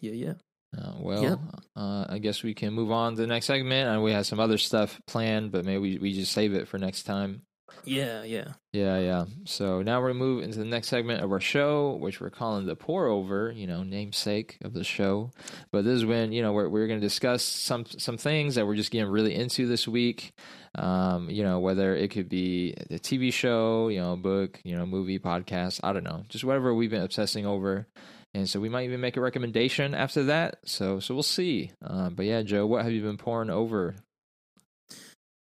[0.00, 0.32] yeah.
[0.76, 1.38] Uh, well, Yep.
[1.76, 3.88] uh, I guess we can move on to the next segment.
[3.88, 6.78] And we have some other stuff planned, but maybe we, we just save it for
[6.78, 7.42] next time.
[7.84, 8.52] Yeah, yeah.
[8.72, 9.24] Yeah, yeah.
[9.44, 12.76] So now we're move into the next segment of our show, which we're calling the
[12.76, 13.50] pour over.
[13.50, 15.30] You know, namesake of the show.
[15.70, 18.66] But this is when you know we're we're going to discuss some some things that
[18.66, 20.32] we're just getting really into this week.
[20.74, 24.86] Um, you know, whether it could be a TV show, you know, book, you know,
[24.86, 25.80] movie, podcast.
[25.82, 27.86] I don't know, just whatever we've been obsessing over.
[28.34, 30.58] And so we might even make a recommendation after that.
[30.64, 31.70] So so we'll see.
[31.84, 33.96] Uh, but yeah, Joe, what have you been pouring over?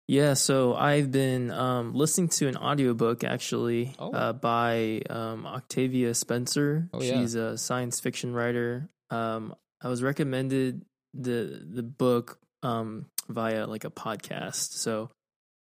[0.06, 4.10] Yeah, so I've been um, listening to an audiobook actually Oh.
[4.10, 6.88] uh, by um, Octavia Spencer.
[6.94, 7.20] Oh, yeah.
[7.20, 8.88] She's a science fiction writer.
[9.10, 14.72] Um, I was recommended the the book um, via like a podcast.
[14.72, 15.10] So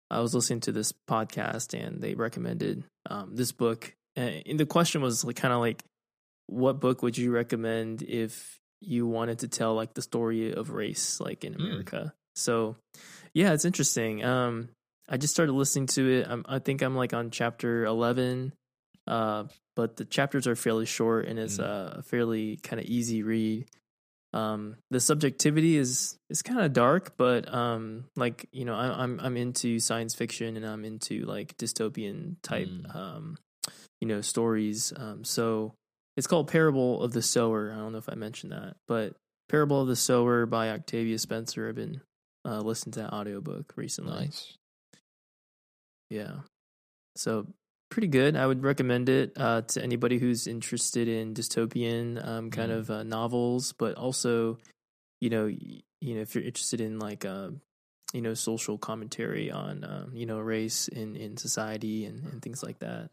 [0.10, 3.94] I was listening to this podcast and they recommended um, this book.
[4.16, 5.84] And the question was like kind of like,
[6.48, 11.20] what book would you recommend if you wanted to tell like the story of race
[11.20, 11.62] like in Hmm.
[11.66, 12.14] America?
[12.36, 12.76] So
[13.34, 14.24] yeah, it's interesting.
[14.24, 14.70] Um,
[15.10, 16.28] I just started listening to it.
[16.30, 18.54] I'm, I think I'm like on chapter 11,
[19.08, 21.98] uh, but the chapters are fairly short and it's Mm.
[22.00, 23.66] a fairly kind of easy read.
[24.36, 29.20] Um, the subjectivity is is kind of dark, but um, like you know, I, I'm
[29.22, 32.96] I'm into science fiction and I'm into like dystopian type, Mm.
[32.96, 33.38] um,
[34.02, 34.92] you know, stories.
[34.96, 35.74] Um, so
[36.18, 37.72] it's called Parable of the Sower.
[37.74, 39.16] I don't know if I mentioned that, but
[39.48, 41.70] Parable of the Sower by Octavia Spencer.
[41.70, 42.02] I've been
[42.44, 44.26] uh, listening to that audiobook recently.
[44.26, 44.58] Nice.
[46.10, 46.40] Yeah.
[47.16, 47.48] So
[47.90, 48.36] pretty good.
[48.36, 52.78] I would recommend it uh, to anybody who's interested in dystopian um, kind Mm.
[52.78, 54.58] of uh, novels, but also,
[55.22, 57.50] you know, y- you know, if you're interested in like, uh,
[58.14, 62.62] you know, social commentary on, um, you know, race in, in society and, and things
[62.64, 63.10] like that.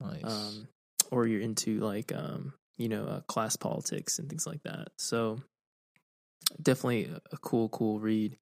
[0.00, 0.24] Nice.
[0.24, 0.68] Um,
[1.10, 4.88] or you're into like, um, you know, uh, class politics and things like that.
[4.98, 5.40] So
[6.62, 8.36] definitely a- a cool, cool read.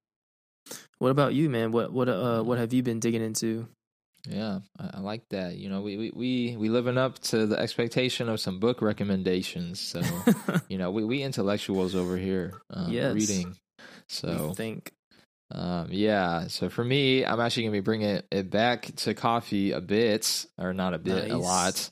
[0.99, 1.71] What about you, man?
[1.71, 3.67] What what uh what have you been digging into?
[4.27, 5.55] Yeah, I, I like that.
[5.57, 9.79] You know, we, we we we living up to the expectation of some book recommendations.
[9.79, 10.01] So
[10.69, 13.13] you know, we we intellectuals over here um, Yes.
[13.15, 13.55] reading.
[14.07, 14.91] So think
[15.51, 19.81] um, yeah, so for me, I'm actually gonna be bringing it back to coffee a
[19.81, 21.89] bit, or not a bit, a lot.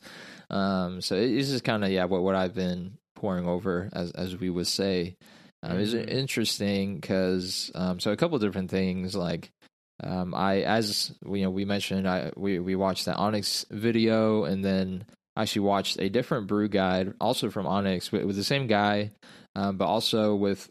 [0.49, 4.11] Um, so it- it's just kind of yeah, what what I've been pouring over, as
[4.11, 5.15] as we would say.
[5.63, 6.07] Um, It's Mhm.
[6.07, 9.49] interesting because um, so a couple different things like
[10.03, 14.63] um, I as you know we mentioned I we we watched the Onyx video and
[14.63, 15.05] then
[15.35, 19.11] actually watched a different brew guide also from Onyx with, with the same guy,
[19.55, 20.69] um, but also with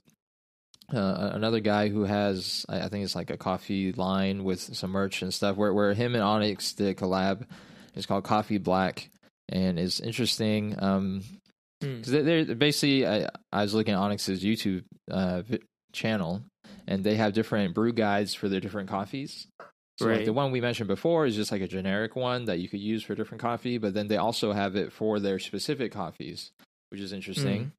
[0.92, 5.22] uh, another guy who has I think it's like a coffee line with some merch
[5.22, 7.44] and stuff where where him and Onyx did a collab.
[7.94, 9.08] It's called Coffee Black
[9.48, 10.76] and it's interesting.
[10.78, 11.22] Um,
[11.82, 11.96] Hmm.
[11.96, 15.58] because they're, they're basically I, I was looking at Onyx's YouTube uh, vi-
[15.92, 16.42] channel,
[16.86, 19.46] and they have different brew guides for their different coffees.
[19.98, 20.24] So like Right.
[20.26, 23.02] the one we mentioned before is just like a generic one that you could use
[23.02, 26.52] for different coffee, but then they also have it for their specific coffees,
[26.90, 27.72] which is interesting.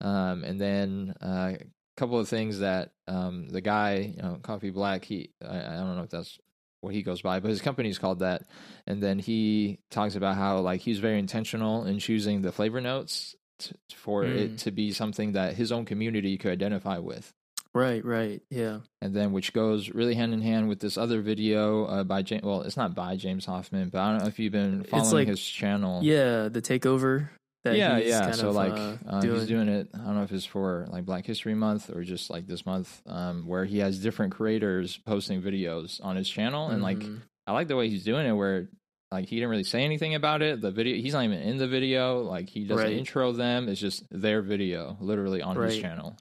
[0.00, 4.70] Um, and then uh, a couple of things that um, the guy, you know, Coffee
[4.70, 6.38] Black, he I, I don't know if that's
[6.80, 8.46] what he goes by, but his company's called that.
[8.86, 13.36] And then he talks about how like he's very intentional in choosing the flavor notes
[13.58, 14.36] t- for Mm.
[14.36, 17.32] it to be something that his own community could identify with.
[17.72, 18.80] Right, right, yeah.
[19.00, 22.42] And then, which goes really hand in hand with this other video uh, by James.
[22.42, 25.28] Well, it's not by James Hoffmann, but I don't know if you've been following like-
[25.28, 26.00] his channel.
[26.02, 27.28] Yeah, the takeover
[27.62, 28.20] that yeah, he's yeah.
[28.22, 29.38] kind So of, like, uh, uh, doing.
[29.38, 29.88] he's doing it.
[29.94, 33.02] I don't know if it's for like Black History Month or just like this month,
[33.06, 37.20] um, where he has different creators posting videos on his channel, and like, Mhm.
[37.46, 38.68] I like the way he's doing it, where
[39.12, 40.60] like he didn't really say anything about it.
[40.60, 42.22] The video, he's not even in the video.
[42.22, 42.96] Like he doesn't Right.
[42.96, 43.68] intro them.
[43.68, 46.16] It's just their video, literally on his channel.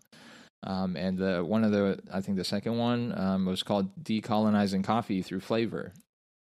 [0.64, 4.84] Um, and the one of the, I think the second one um, was called "Decolonizing
[4.84, 5.94] Coffee Through Flavor."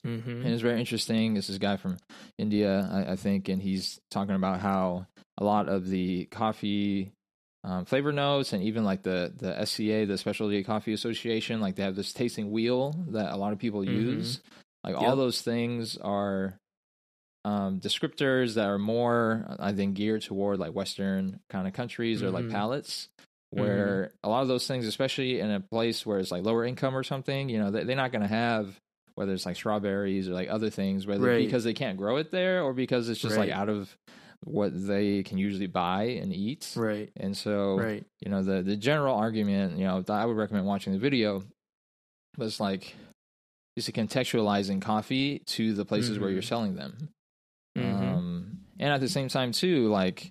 [0.06, 0.44] Mhm.
[0.44, 1.34] and it's very interesting.
[1.34, 1.96] This is a guy from
[2.38, 7.10] India, I, I think, and he's talking about how a lot of the coffee
[7.64, 11.82] um, flavor notes and even like the the SCA, the Specialty Coffee Association, like they
[11.82, 13.88] have this tasting wheel that a lot of people Mhm.
[13.92, 14.40] use.
[14.84, 16.56] Like all those things are
[17.44, 22.30] um, descriptors that are more, I think, geared toward like Western kind of countries or
[22.30, 22.50] like Mhm.
[22.52, 23.08] palates.
[23.50, 26.96] Where a lot of those things, especially in a place where it's like lower income
[26.96, 28.78] or something, you know, they, they're not going to have
[29.14, 31.38] whether it's like strawberries or like other things, whether Right.
[31.46, 33.96] because they can't grow it there or because it's just like out of
[34.44, 36.70] what they can usually buy and eat.
[36.76, 37.10] Right.
[37.16, 38.04] And so, Right.
[38.20, 41.44] you know, the the general argument, you know, that I would recommend watching the video
[42.36, 42.94] was like
[43.76, 46.32] is contextualizing coffee to the places where Mhm.
[46.34, 47.08] you're selling them.
[47.76, 47.84] Mhm.
[48.16, 50.30] Um, and at the same time too, like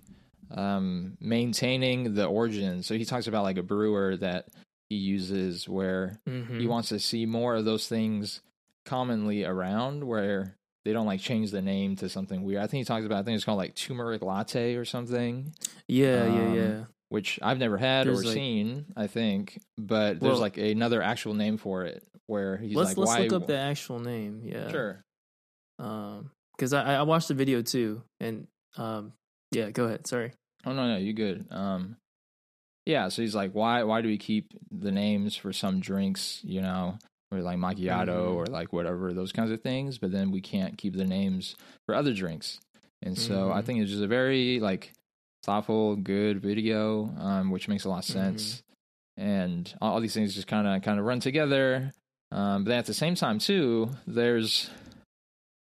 [0.50, 2.82] um, maintaining the origin.
[2.82, 4.48] So he talks about like a brewer that
[4.88, 6.60] he uses where Mhm.
[6.60, 8.40] he wants to see more of those things
[8.84, 12.62] commonly around where they don't like change the name to something weird.
[12.62, 15.52] I think he talks about I think it's called like turmeric latte or something,
[15.88, 16.22] Yeah.
[16.22, 16.54] um, yeah.
[16.54, 16.84] Yeah.
[17.08, 21.56] which I've never had or like- seen, I think, but there's like another actual name
[21.56, 24.42] for it where he's let's like let's why look up the actual name.
[24.44, 24.68] Yeah.
[24.70, 25.02] Sure.
[25.78, 29.12] Um, because I I watched the video too, and um,
[29.50, 29.70] yeah.
[29.70, 30.06] Go ahead.
[30.06, 30.32] Sorry.
[30.64, 31.46] Oh no, no, you good.
[31.50, 31.96] Um,
[32.84, 33.08] yeah.
[33.08, 36.98] So he's like, why, why do we keep the names for some drinks, you know,
[37.30, 38.34] or like macchiato Mhm.
[38.34, 41.56] or like whatever those kinds of things, but then we can't keep the names
[41.86, 42.58] for other drinks.
[43.02, 43.64] And so I Mhm.
[43.64, 44.92] think it's just a very like
[45.44, 48.62] thoughtful, good video, um, which makes a lot of sense.
[49.16, 51.92] And all, all these things just kind of kind of run together.
[52.32, 54.68] Um, but then at the same time too, there's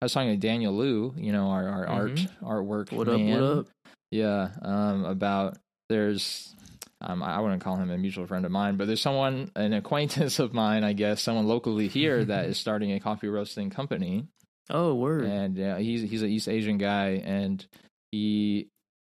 [0.01, 3.21] I was talking to Daniel Liu, you know, our, our art artwork What up?
[3.21, 3.67] What up?
[4.13, 5.57] Yeah, um, about
[5.89, 6.53] there's,
[7.01, 10.39] um, I wouldn't call him a mutual friend of mine, but there's someone, an acquaintance
[10.39, 14.27] of mine, I guess, someone locally here that is starting a coffee roasting company,
[14.69, 15.25] Oh, word.
[15.25, 17.65] and yeah, he's he's an East Asian guy, and
[18.11, 18.67] he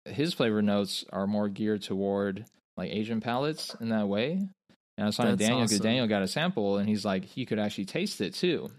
[0.05, 2.45] his flavor notes are more geared toward
[2.77, 4.33] like Asian palates in that way.
[4.33, 5.85] And I was talking to Daniel because awesome.
[5.85, 8.71] Daniel got a sample, and he's like he could actually taste it too.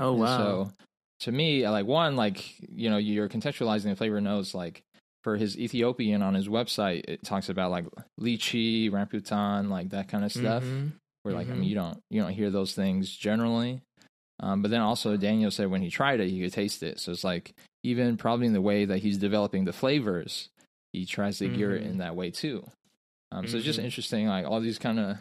[0.00, 0.36] oh, And wow.
[0.38, 0.72] So
[1.20, 4.54] to me, like one, like you know, you're contextualizing the flavor notes.
[4.54, 4.82] Like
[5.22, 7.86] for his Ethiopian on his website, it talks about like
[8.20, 10.64] lychee, rambutan, like that kind of stuff.
[10.64, 10.92] Mhm.
[11.22, 11.58] Where like I Mhm.
[11.58, 13.80] mean, you don't you don't hear those things generally.
[14.40, 16.98] Um, but then also Daniel said when he tried it, he could taste it.
[16.98, 17.54] So it's like
[17.84, 20.48] even probably in the way that he's developing the flavors,
[20.92, 22.66] he tries to gear it in that way too.
[23.30, 25.18] Um, so it's just interesting, like all these kind of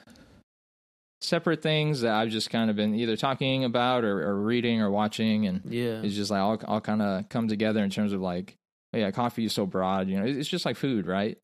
[1.22, 4.90] separate things that I've just kind of been either talking about or, or reading or
[4.90, 6.02] watching, and Yeah.
[6.02, 8.56] it's just like all all kind of come together in terms of like,
[8.94, 11.38] yeah, coffee is so broad, you know, it's just like food, right?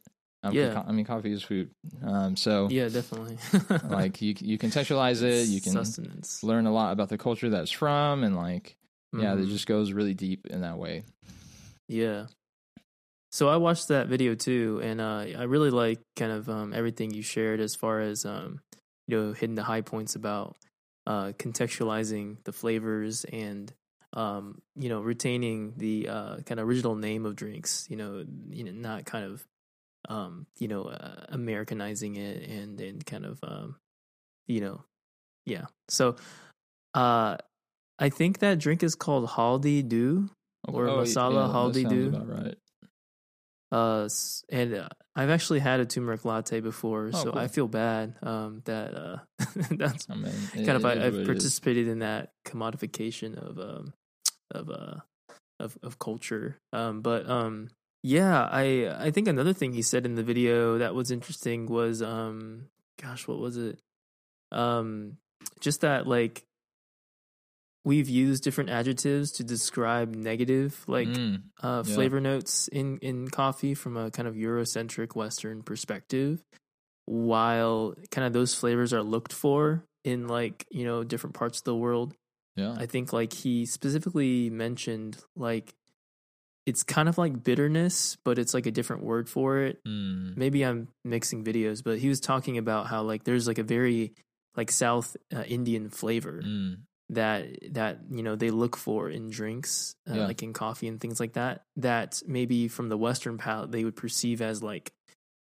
[0.43, 0.73] Um, Yeah.
[0.73, 1.71] co- I mean, coffee is food.
[2.03, 3.38] Um, so yeah, definitely.
[3.89, 6.43] like you you contextualize it, you can sustenance.
[6.43, 8.75] learn a lot about the culture that's from, and like
[9.13, 9.49] yeah, it Mhm.
[9.49, 11.03] just goes really deep in that way.
[11.88, 12.27] Yeah.
[13.31, 17.12] So I watched that video too, and uh, I really like kind of um, everything
[17.13, 18.62] you shared as far as um,
[19.07, 20.55] you know hitting the high points about
[21.05, 23.73] uh, contextualizing the flavors and
[24.17, 27.86] um, you know retaining the uh, kind of original name of drinks.
[27.89, 29.45] You know, you know, not kind of
[30.10, 33.75] um, you know uh, Americanizing it and and kind of um,
[34.47, 34.84] you know,
[35.45, 35.65] yeah.
[35.89, 36.15] So
[36.93, 37.38] uh,
[37.99, 40.30] I think that drink is called Haldi Doodh.
[40.67, 42.27] Or Oh, masala that haldi doodh.
[42.27, 42.58] right.
[43.71, 44.08] Uh,
[44.49, 48.62] and uh, I've actually had a turmeric latte before, Oh, so I feel bad um,
[48.65, 49.17] that uh,
[49.71, 51.25] that's I mean, it- kind of I, is I've what it is.
[51.25, 53.93] participated in that commodification of um
[54.51, 54.95] of uh
[55.60, 56.57] of of culture.
[56.73, 57.69] Um, but um,
[58.03, 62.01] yeah, I I think another thing he said in the video that was interesting was
[62.01, 62.67] um,
[63.01, 63.79] gosh, what was it?
[64.51, 65.17] Um,
[65.60, 66.43] just that like
[67.83, 71.95] we've used different adjectives to describe negative like Mm, uh, Yeah.
[71.95, 76.43] flavor notes in in coffee from a kind of Eurocentric Western perspective,
[77.05, 81.63] while kind of those flavors are looked for in like you know different parts of
[81.63, 82.13] the world.
[82.58, 85.74] Yeah, I think like he specifically mentioned like
[86.65, 89.80] it's kind of like bitterness, but it's like a different word for it.
[89.88, 93.63] Mm, Maybe I'm mixing videos, but he was talking about how like there's like a
[93.63, 94.13] very
[94.58, 96.78] like South uh, Indian flavor mm,
[97.10, 100.26] that that you know they look for in drinks uh, Yeah.
[100.28, 103.96] like in coffee and things like that that maybe from the western palate they would
[103.96, 104.91] perceive as like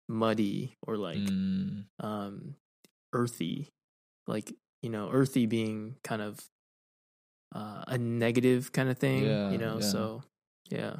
[0.08, 2.56] muddy or like mm, um
[3.12, 3.68] earthy
[4.26, 6.40] like you know earthy being kind of
[7.54, 9.90] uh, a negative kind of thing Yeah, you know yeah.
[9.90, 10.22] so
[10.70, 10.96] yeah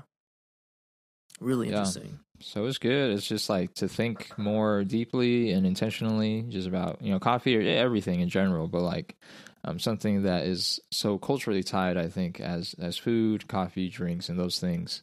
[1.41, 1.79] really Yeah.
[1.79, 3.13] interesting So it's good.
[3.13, 7.61] It's just like to think more deeply and intentionally, just about you know coffee or
[7.61, 9.17] everything in general, but like
[9.65, 11.97] um, something that is so culturally tied.
[11.97, 15.03] I think as as food, coffee, drinks, and those things.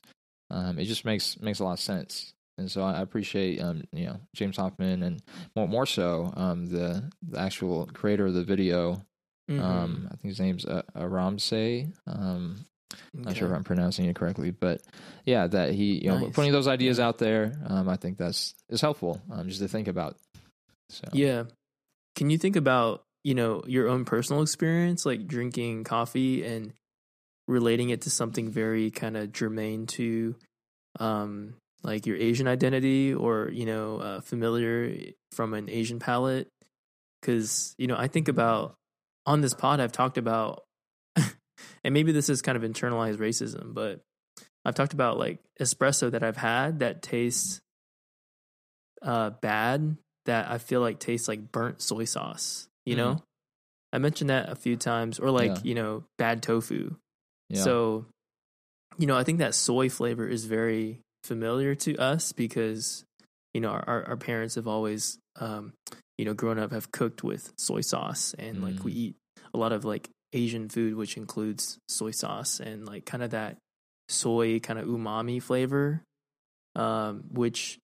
[0.51, 2.33] Um, it just makes makes a lot of sense.
[2.57, 5.23] And so I appreciate um, you know James Hoffmann and
[5.55, 9.01] more more so um, the the actual creator of the video.
[9.49, 9.61] Mhm.
[9.61, 11.91] Um, I think his name's uh, Aramse.
[12.07, 12.65] Um,
[13.13, 14.81] not sure if I'm pronouncing it correctly, but
[15.25, 16.33] yeah, that he you know Nice.
[16.33, 19.87] putting those ideas out there, um, I think that's is helpful um, just to think
[19.87, 20.17] about.
[20.89, 21.43] So Yeah.
[22.15, 26.73] Can you think about, you know, your own personal experience, like drinking coffee and
[27.47, 30.35] relating it to something very kind of germane to
[30.99, 34.95] um like your Asian identity or, you know, uh, familiar
[35.31, 36.47] from an Asian palate?
[37.21, 38.75] Cuz, you know, I think about
[39.25, 40.63] on this pod I've talked about
[41.83, 44.01] and maybe this is kind of internalized racism, but
[44.65, 47.61] I've talked about like espresso that I've had that tastes
[49.01, 52.97] uh bad that I feel like tastes like burnt soy sauce, you Mhm.
[52.97, 53.23] know?
[53.93, 55.61] I mentioned that a few times or like, Yeah.
[55.63, 56.95] you know, bad tofu.
[57.49, 57.63] yeah.
[57.63, 58.05] So,
[58.97, 63.03] you know, I think that soy flavor is very familiar to us because,
[63.53, 65.73] you know, our, our parents have always, um,
[66.21, 68.97] you know, grown up have cooked with soy sauce and like we Mm.
[68.97, 69.15] eat
[69.55, 73.57] a lot of like Asian food, which includes soy sauce and like kind of that
[74.07, 76.03] soy kind of umami flavor,
[76.75, 77.79] um, which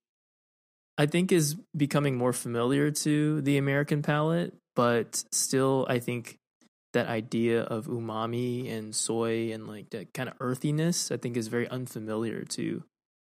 [1.00, 6.38] I think is becoming more familiar to the American palate, but still, I think
[6.94, 11.48] that idea of umami and soy and like that kind of earthiness, I think is
[11.48, 12.84] very unfamiliar to,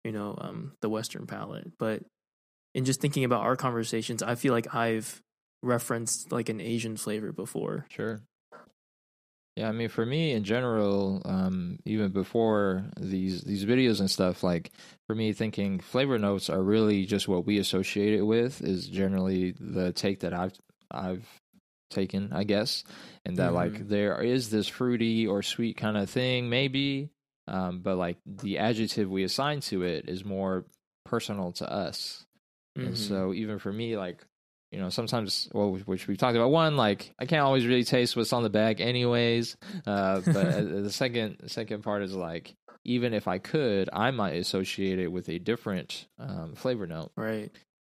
[0.04, 1.74] you know, um, the Western palate.
[1.78, 2.02] But
[2.76, 5.24] in just thinking about our conversations, I feel like I've
[5.64, 7.86] referenced like an Asian flavor before.
[7.90, 8.22] Sure.
[9.56, 14.44] Yeah, I mean, for me in general, um, even before these these videos and stuff,
[14.44, 14.72] like
[15.08, 18.62] for me, thinking flavor notes are really just what we associate it with.
[18.62, 20.60] Is generally the take that I've
[20.92, 21.26] I've
[21.90, 22.84] taken, I guess,
[23.26, 23.88] and that like Mhm.
[23.88, 27.12] there is this fruity or sweet kind of thing, maybe,
[27.48, 30.66] um, but like the adjective we assign to it is more
[31.06, 32.26] personal to us.
[32.76, 32.98] And Mhm.
[32.98, 34.26] so even for me, like,
[34.72, 38.16] you know, sometimes, well, which we've talked about, one, like, I can't always really taste
[38.18, 39.56] what's on the bag, anyways.
[39.88, 44.12] Uh, but uh, the second, the second part is like, even if I could, I
[44.12, 47.12] might associate it with a different um, flavor note.
[47.16, 47.50] right.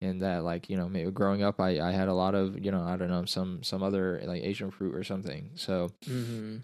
[0.02, 2.70] In that, like, you know, maybe growing up, I, I had a lot of, you
[2.70, 5.52] know, I don't know, some some other like Asian fruit or something.
[5.56, 6.58] So hmm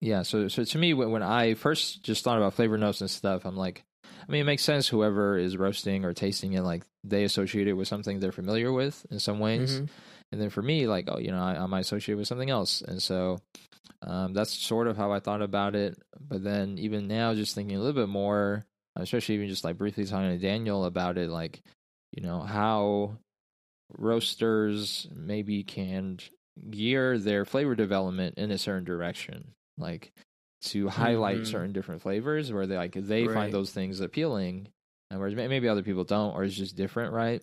[0.00, 3.08] yeah, so so to me, when, when I first just thought about flavor notes and
[3.10, 3.84] stuff, I'm like,
[4.26, 4.88] I mean, it makes sense.
[4.88, 9.04] Whoever is roasting or tasting it, like they associate it with something they're familiar with
[9.10, 9.80] in some ways.
[9.80, 9.88] Mhm.
[10.32, 12.50] And then for me, like, oh, you know, I, I might associate it with something
[12.50, 12.82] else.
[12.82, 13.38] And so
[14.02, 15.96] um, that's sort of how I thought about it.
[16.18, 18.66] But then even now, just thinking a little bit more,
[18.96, 21.62] especially even just like briefly talking to Daniel about it, like,
[22.12, 23.18] you know, how
[23.96, 26.18] roasters maybe can
[26.70, 30.12] gear their flavor development in a certain direction, like
[30.64, 31.46] to highlight Mhm.
[31.46, 33.34] certain different flavors where they like they Right.
[33.34, 34.68] find those things appealing,
[35.10, 37.42] and whereas maybe other people don't, or it's just different, right?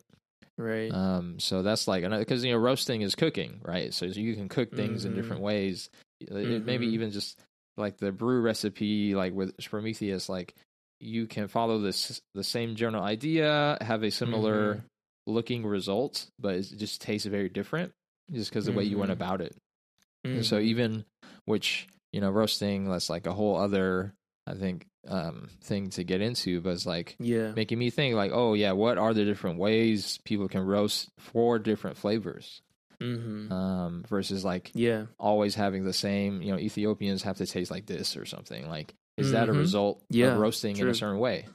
[0.58, 0.92] Right.
[0.92, 3.94] Um, so that's like another because you know roasting is cooking, right?
[3.94, 5.16] So you can cook things in Mhm.
[5.16, 5.90] different ways.
[6.20, 6.94] It- Maybe Mhm.
[6.94, 7.40] even just
[7.78, 10.54] like the brew recipe, like with Sprometheus, like
[11.00, 14.84] you can follow this the same general idea, have a similar Mhm.
[15.28, 17.92] looking result, but it just tastes very different
[18.32, 19.16] just because the way you went Mhm.
[19.16, 19.56] about it.
[20.24, 20.64] And so Mhm.
[20.64, 21.06] even
[21.46, 24.14] which you know roasting, that's like a whole other
[24.48, 27.54] I think um thing to get into, but it's like yeah.
[27.56, 31.60] making me think like, oh yeah, what are the different ways people can roast for
[31.60, 32.62] different flavors?
[33.00, 35.06] hmm Um, versus like yeah.
[35.20, 38.70] always having the same, you know, Ethiopians have to taste like this or something.
[38.70, 39.58] Like, is that a Mhm.
[39.58, 41.48] result Yeah, of roasting in a certain way?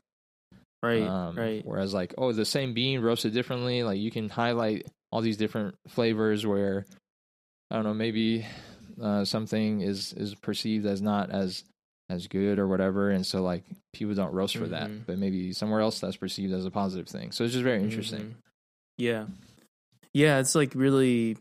[0.82, 1.02] Right.
[1.02, 1.62] Um, right.
[1.64, 5.76] Whereas like, oh, the same bean roasted differently, like you can highlight all these different
[5.88, 6.84] flavors where
[7.70, 8.46] I don't know, maybe
[9.00, 11.64] uh, something is is perceived as not as
[12.08, 15.06] as good or whatever, and so like people don't roast for that, Mhm.
[15.06, 17.32] but maybe somewhere else that's perceived as a positive thing.
[17.32, 18.20] So it's just very interesting.
[18.22, 18.34] Mhm.
[18.98, 19.26] Yeah.
[20.14, 21.36] Yeah, it's like really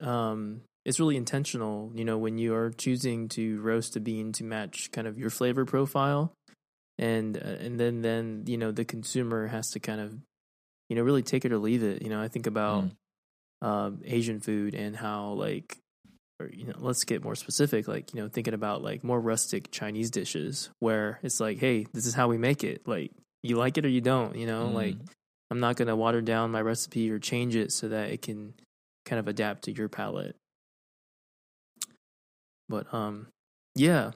[0.00, 4.44] um it's really intentional, you know, when you are choosing to roast a bean to
[4.44, 6.32] match kind of your flavor profile
[6.98, 10.14] and uh, and then then, you know, the consumer has to kind of
[10.88, 12.02] you know, really take it or leave it.
[12.02, 13.66] You know, I think about Mm.
[13.66, 15.78] um Asian food and how like
[16.40, 19.70] or you know, let's get more specific, like, you know, thinking about like more rustic
[19.70, 22.88] Chinese dishes where it's like, hey, this is how we make it.
[22.88, 23.12] Like
[23.42, 25.06] you like it or you don't, you know, like Mm.
[25.52, 28.54] I'm not going to water down my recipe or change it so that it can
[29.04, 30.36] kind of adapt to your palate.
[32.68, 33.26] But um
[33.74, 34.12] yeah.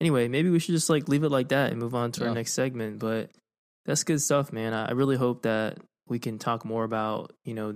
[0.00, 2.28] Anyway, maybe we should just like leave it like that and move on to Yeah.
[2.28, 3.30] our next segment, but
[3.86, 4.74] that's good stuff, man.
[4.74, 5.78] I really hope that
[6.08, 7.74] we can talk more about, you know,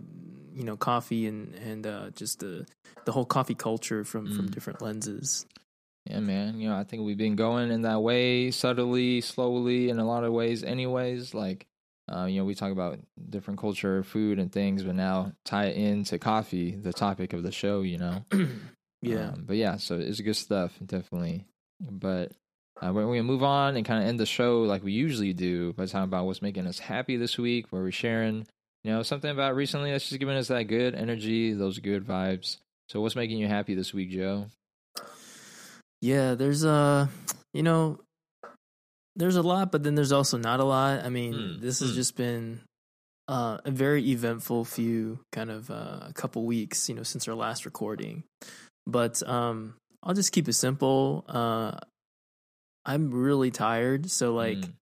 [0.55, 2.67] you know, coffee and and uh just the
[3.05, 4.55] the whole coffee culture from from Mm.
[4.55, 5.47] different lenses.
[6.07, 6.59] Yeah, man.
[6.61, 10.25] You know, I think we've been going in that way subtly, slowly, in a lot
[10.25, 11.35] of ways, anyways.
[11.35, 11.67] Like,
[12.11, 12.99] uh, you know, we talk about
[13.29, 17.53] different culture, food, and things, but now tie it into coffee, the topic of the
[17.53, 17.83] show.
[17.83, 18.25] You know.
[19.03, 19.29] yeah.
[19.29, 21.45] Um, but yeah, so it's good stuff, definitely.
[21.81, 22.33] But
[22.83, 25.33] uh, we're going to move on and kind of end the show like we usually
[25.33, 28.47] do by talking about what's making us happy this week, where we're sharing
[28.85, 32.59] you know, something about recently that's just giving us that good energy, those good vibes.
[32.89, 34.47] So, what's making you happy this week, Joe?
[36.01, 37.11] Yeah, there's a,
[37.53, 38.01] you know,
[39.17, 41.05] there's a lot, but then there's also not a lot.
[41.05, 41.97] I mean, Mm, this has mm.
[41.97, 42.61] just been
[43.27, 47.35] uh, a very eventful few kind of uh, a couple weeks, you know, since our
[47.35, 48.23] last recording.
[48.87, 51.25] But um, I'll just keep it simple.
[51.29, 51.73] Uh,
[52.89, 54.73] I'm really tired, so like Mm.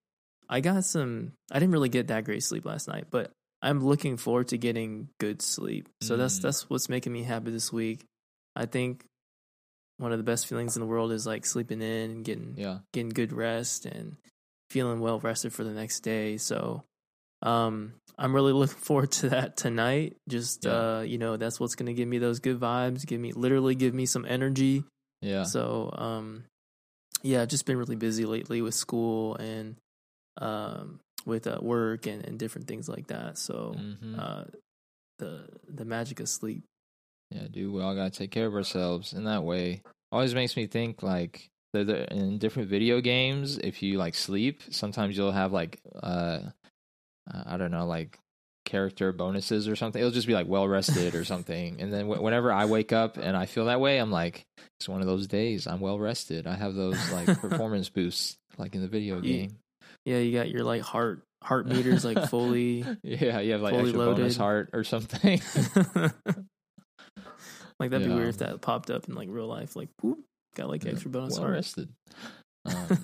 [0.48, 1.32] I got some.
[1.50, 3.32] I didn't really get that great sleep last night, but
[3.62, 5.88] I'm looking forward to getting good sleep.
[6.00, 6.42] So that's Mm.
[6.42, 8.04] that's what's making me happy this week.
[8.54, 9.04] I think
[9.98, 12.78] one of the best feelings in the world is like sleeping in and getting yeah,
[12.92, 14.16] getting good rest and
[14.70, 16.36] feeling well rested for the next day.
[16.36, 16.84] So
[17.42, 20.16] um I'm really looking forward to that tonight.
[20.28, 20.98] Just Yeah.
[20.98, 23.94] uh, you know, that's what's gonna give me those good vibes, give me literally give
[23.94, 24.84] me some energy.
[25.22, 26.44] yeah, So um
[27.26, 29.76] yeah, I've just been really busy lately with school and
[30.38, 33.36] um with uh, work and, and different things like that.
[33.38, 34.44] So hmm uh
[35.18, 36.64] the the magic of sleep.
[37.30, 37.72] yeah, dude.
[37.72, 39.82] We all gotta take care of ourselves in that way.
[40.12, 44.62] Always makes me think like the, the, in different video games, if you like sleep,
[44.70, 46.40] sometimes you'll have like uh,
[47.32, 48.18] uh, I don't know, like
[48.66, 49.98] character bonuses or something.
[49.98, 51.80] It'll just be like well rested or something.
[51.80, 54.44] And then w- whenever I wake up and I feel that way, I'm like,
[54.78, 55.66] it's one of those days.
[55.66, 56.46] I'm well rested.
[56.46, 59.56] I have those like performance boosts, like in the video game.
[60.04, 63.90] Yeah, you got your like heart heart meters like fully Yeah, you have like Fully
[63.90, 65.40] extra bonus heart or something.
[67.80, 69.76] like that'd be weird if that popped up in like real life.
[69.76, 70.18] Like, whoop,
[70.54, 71.54] got like extra bonus well heart.
[71.54, 71.88] rested.
[72.64, 72.98] Um,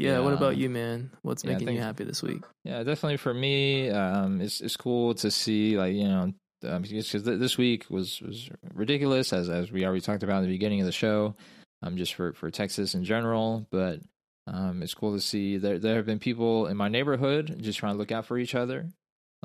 [0.00, 1.10] Yeah, What about you, man?
[1.22, 2.42] What's Yeah, making think- you happy this week?
[2.64, 6.32] Yeah, definitely for me, um, it's it's cool to see like you know
[6.64, 10.48] um, because th- this week was was ridiculous as as we already talked about in
[10.48, 11.34] the beginning of the show,
[11.82, 13.66] um, just for for Texas in general.
[13.70, 14.00] But
[14.46, 17.94] um, it's cool to see there there have been people in my neighborhood just trying
[17.94, 18.88] to look out for each other.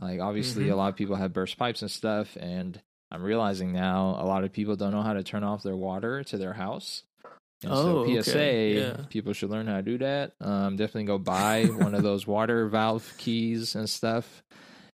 [0.01, 0.72] Like obviously, Mhm.
[0.74, 2.82] a lot of people have burst pipes and stuff, and
[3.12, 6.24] I'm realizing now a lot of people don't know how to turn off their water
[6.26, 7.03] to their house.
[7.64, 9.06] And Oh, so PSA, yeah.
[9.10, 10.34] people should learn how to do that.
[10.41, 14.43] Um, definitely go buy one of those water valve keys and stuff.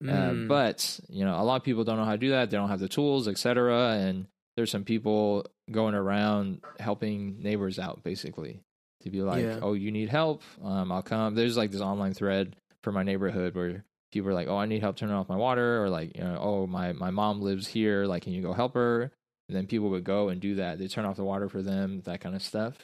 [0.03, 2.49] Uh, Mm, but you know, a lot of people don't know how to do that.
[2.49, 3.91] They don't have the tools, etc.
[3.99, 8.61] And there's some people going around helping neighbors out, basically,
[9.03, 9.59] to be like, Yeah.
[9.61, 10.41] "Oh, you need help?
[10.63, 14.47] Um, I'll come." There's like this online thread for my neighborhood where people are like,
[14.47, 17.11] "Oh, I need help turning off my water," or like, you know, "Oh, my my
[17.11, 18.05] mom lives here.
[18.05, 19.11] Like, can you go help her?"
[19.51, 20.79] And then people would go and do that.
[20.79, 22.75] They turn off the water for them, that kind of stuff.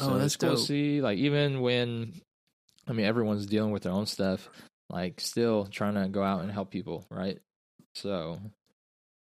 [0.00, 1.00] Oh, So that's it's cool see.
[1.00, 2.12] Like even when,
[2.88, 4.48] I mean, everyone's dealing with their own stuff.
[4.90, 7.38] Like still trying to go out and help people, right?
[7.94, 8.40] So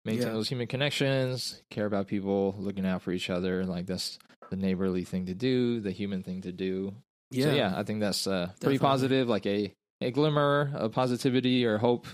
[0.04, 0.32] maintain Yeah.
[0.34, 3.64] those human connections, care about people, looking out for each other.
[3.64, 4.20] Like that's
[4.50, 6.94] the neighborly thing to do, the human thing to do.
[7.32, 8.78] yeah, So yeah, I think that's uh, pretty Definitely.
[8.78, 9.28] positive.
[9.28, 12.06] Like a a glimmer of positivity or hope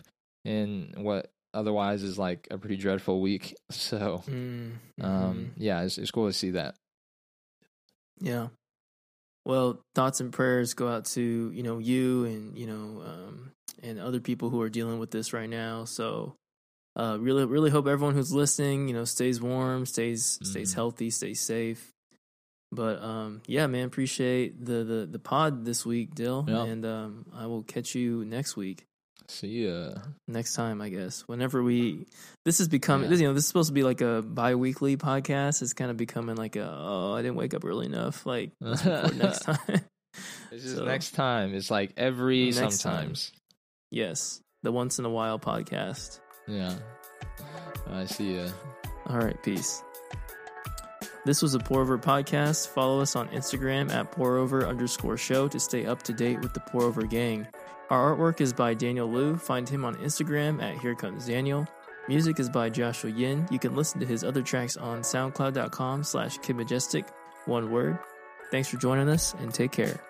[0.46, 3.54] in what otherwise is like a pretty dreadful week.
[3.70, 6.74] So Mm, um, yeah, it's, it's cool to see that.
[8.20, 8.48] yeah.
[9.46, 13.98] Well, thoughts and prayers go out to you know you and you know um, and
[13.98, 15.84] other people who are dealing with this right now.
[15.86, 16.34] So,
[16.94, 20.74] uh, really, really hope everyone who's listening, you know, stays warm, stays stays Mhm.
[20.74, 21.90] healthy, stays safe.
[22.70, 26.64] But um, yeah, man, appreciate the the the pod this week, Dill, Yeah.
[26.64, 28.86] and um, I will catch you next week.
[29.30, 29.94] See ya.
[30.28, 31.22] next time, I guess.
[31.28, 32.06] Whenever we,
[32.44, 33.10] this is becoming.
[33.10, 33.16] Yeah.
[33.18, 35.62] you know, this is supposed to be like a bi-weekly podcast.
[35.62, 38.26] It's kind of becoming like a, oh, I didn't wake up early enough.
[38.26, 39.58] Like next time.
[40.50, 41.54] It's just So- next time.
[41.54, 42.70] It's like every Next time.
[42.70, 43.32] sometimes.
[43.92, 46.18] yes, the once in a while podcast.
[46.48, 46.74] Yeah.
[47.88, 48.48] I see ya.
[49.06, 49.82] All right, peace.
[51.24, 52.68] This was a Pour Over podcast.
[52.68, 56.54] Follow us on Instagram at Pour Over underscore show to stay up to date with
[56.54, 57.46] the Pour Over gang.
[57.90, 59.36] Our artwork is by Daniel Liu.
[59.36, 61.66] Find him on Instagram at Here Comes Daniel.
[62.08, 63.48] Music is by Joshua Yin.
[63.50, 67.08] You can listen to his other tracks on soundcloud.com slash kidmajestic,
[67.46, 67.98] one word.
[68.52, 70.09] Thanks for joining us and take care.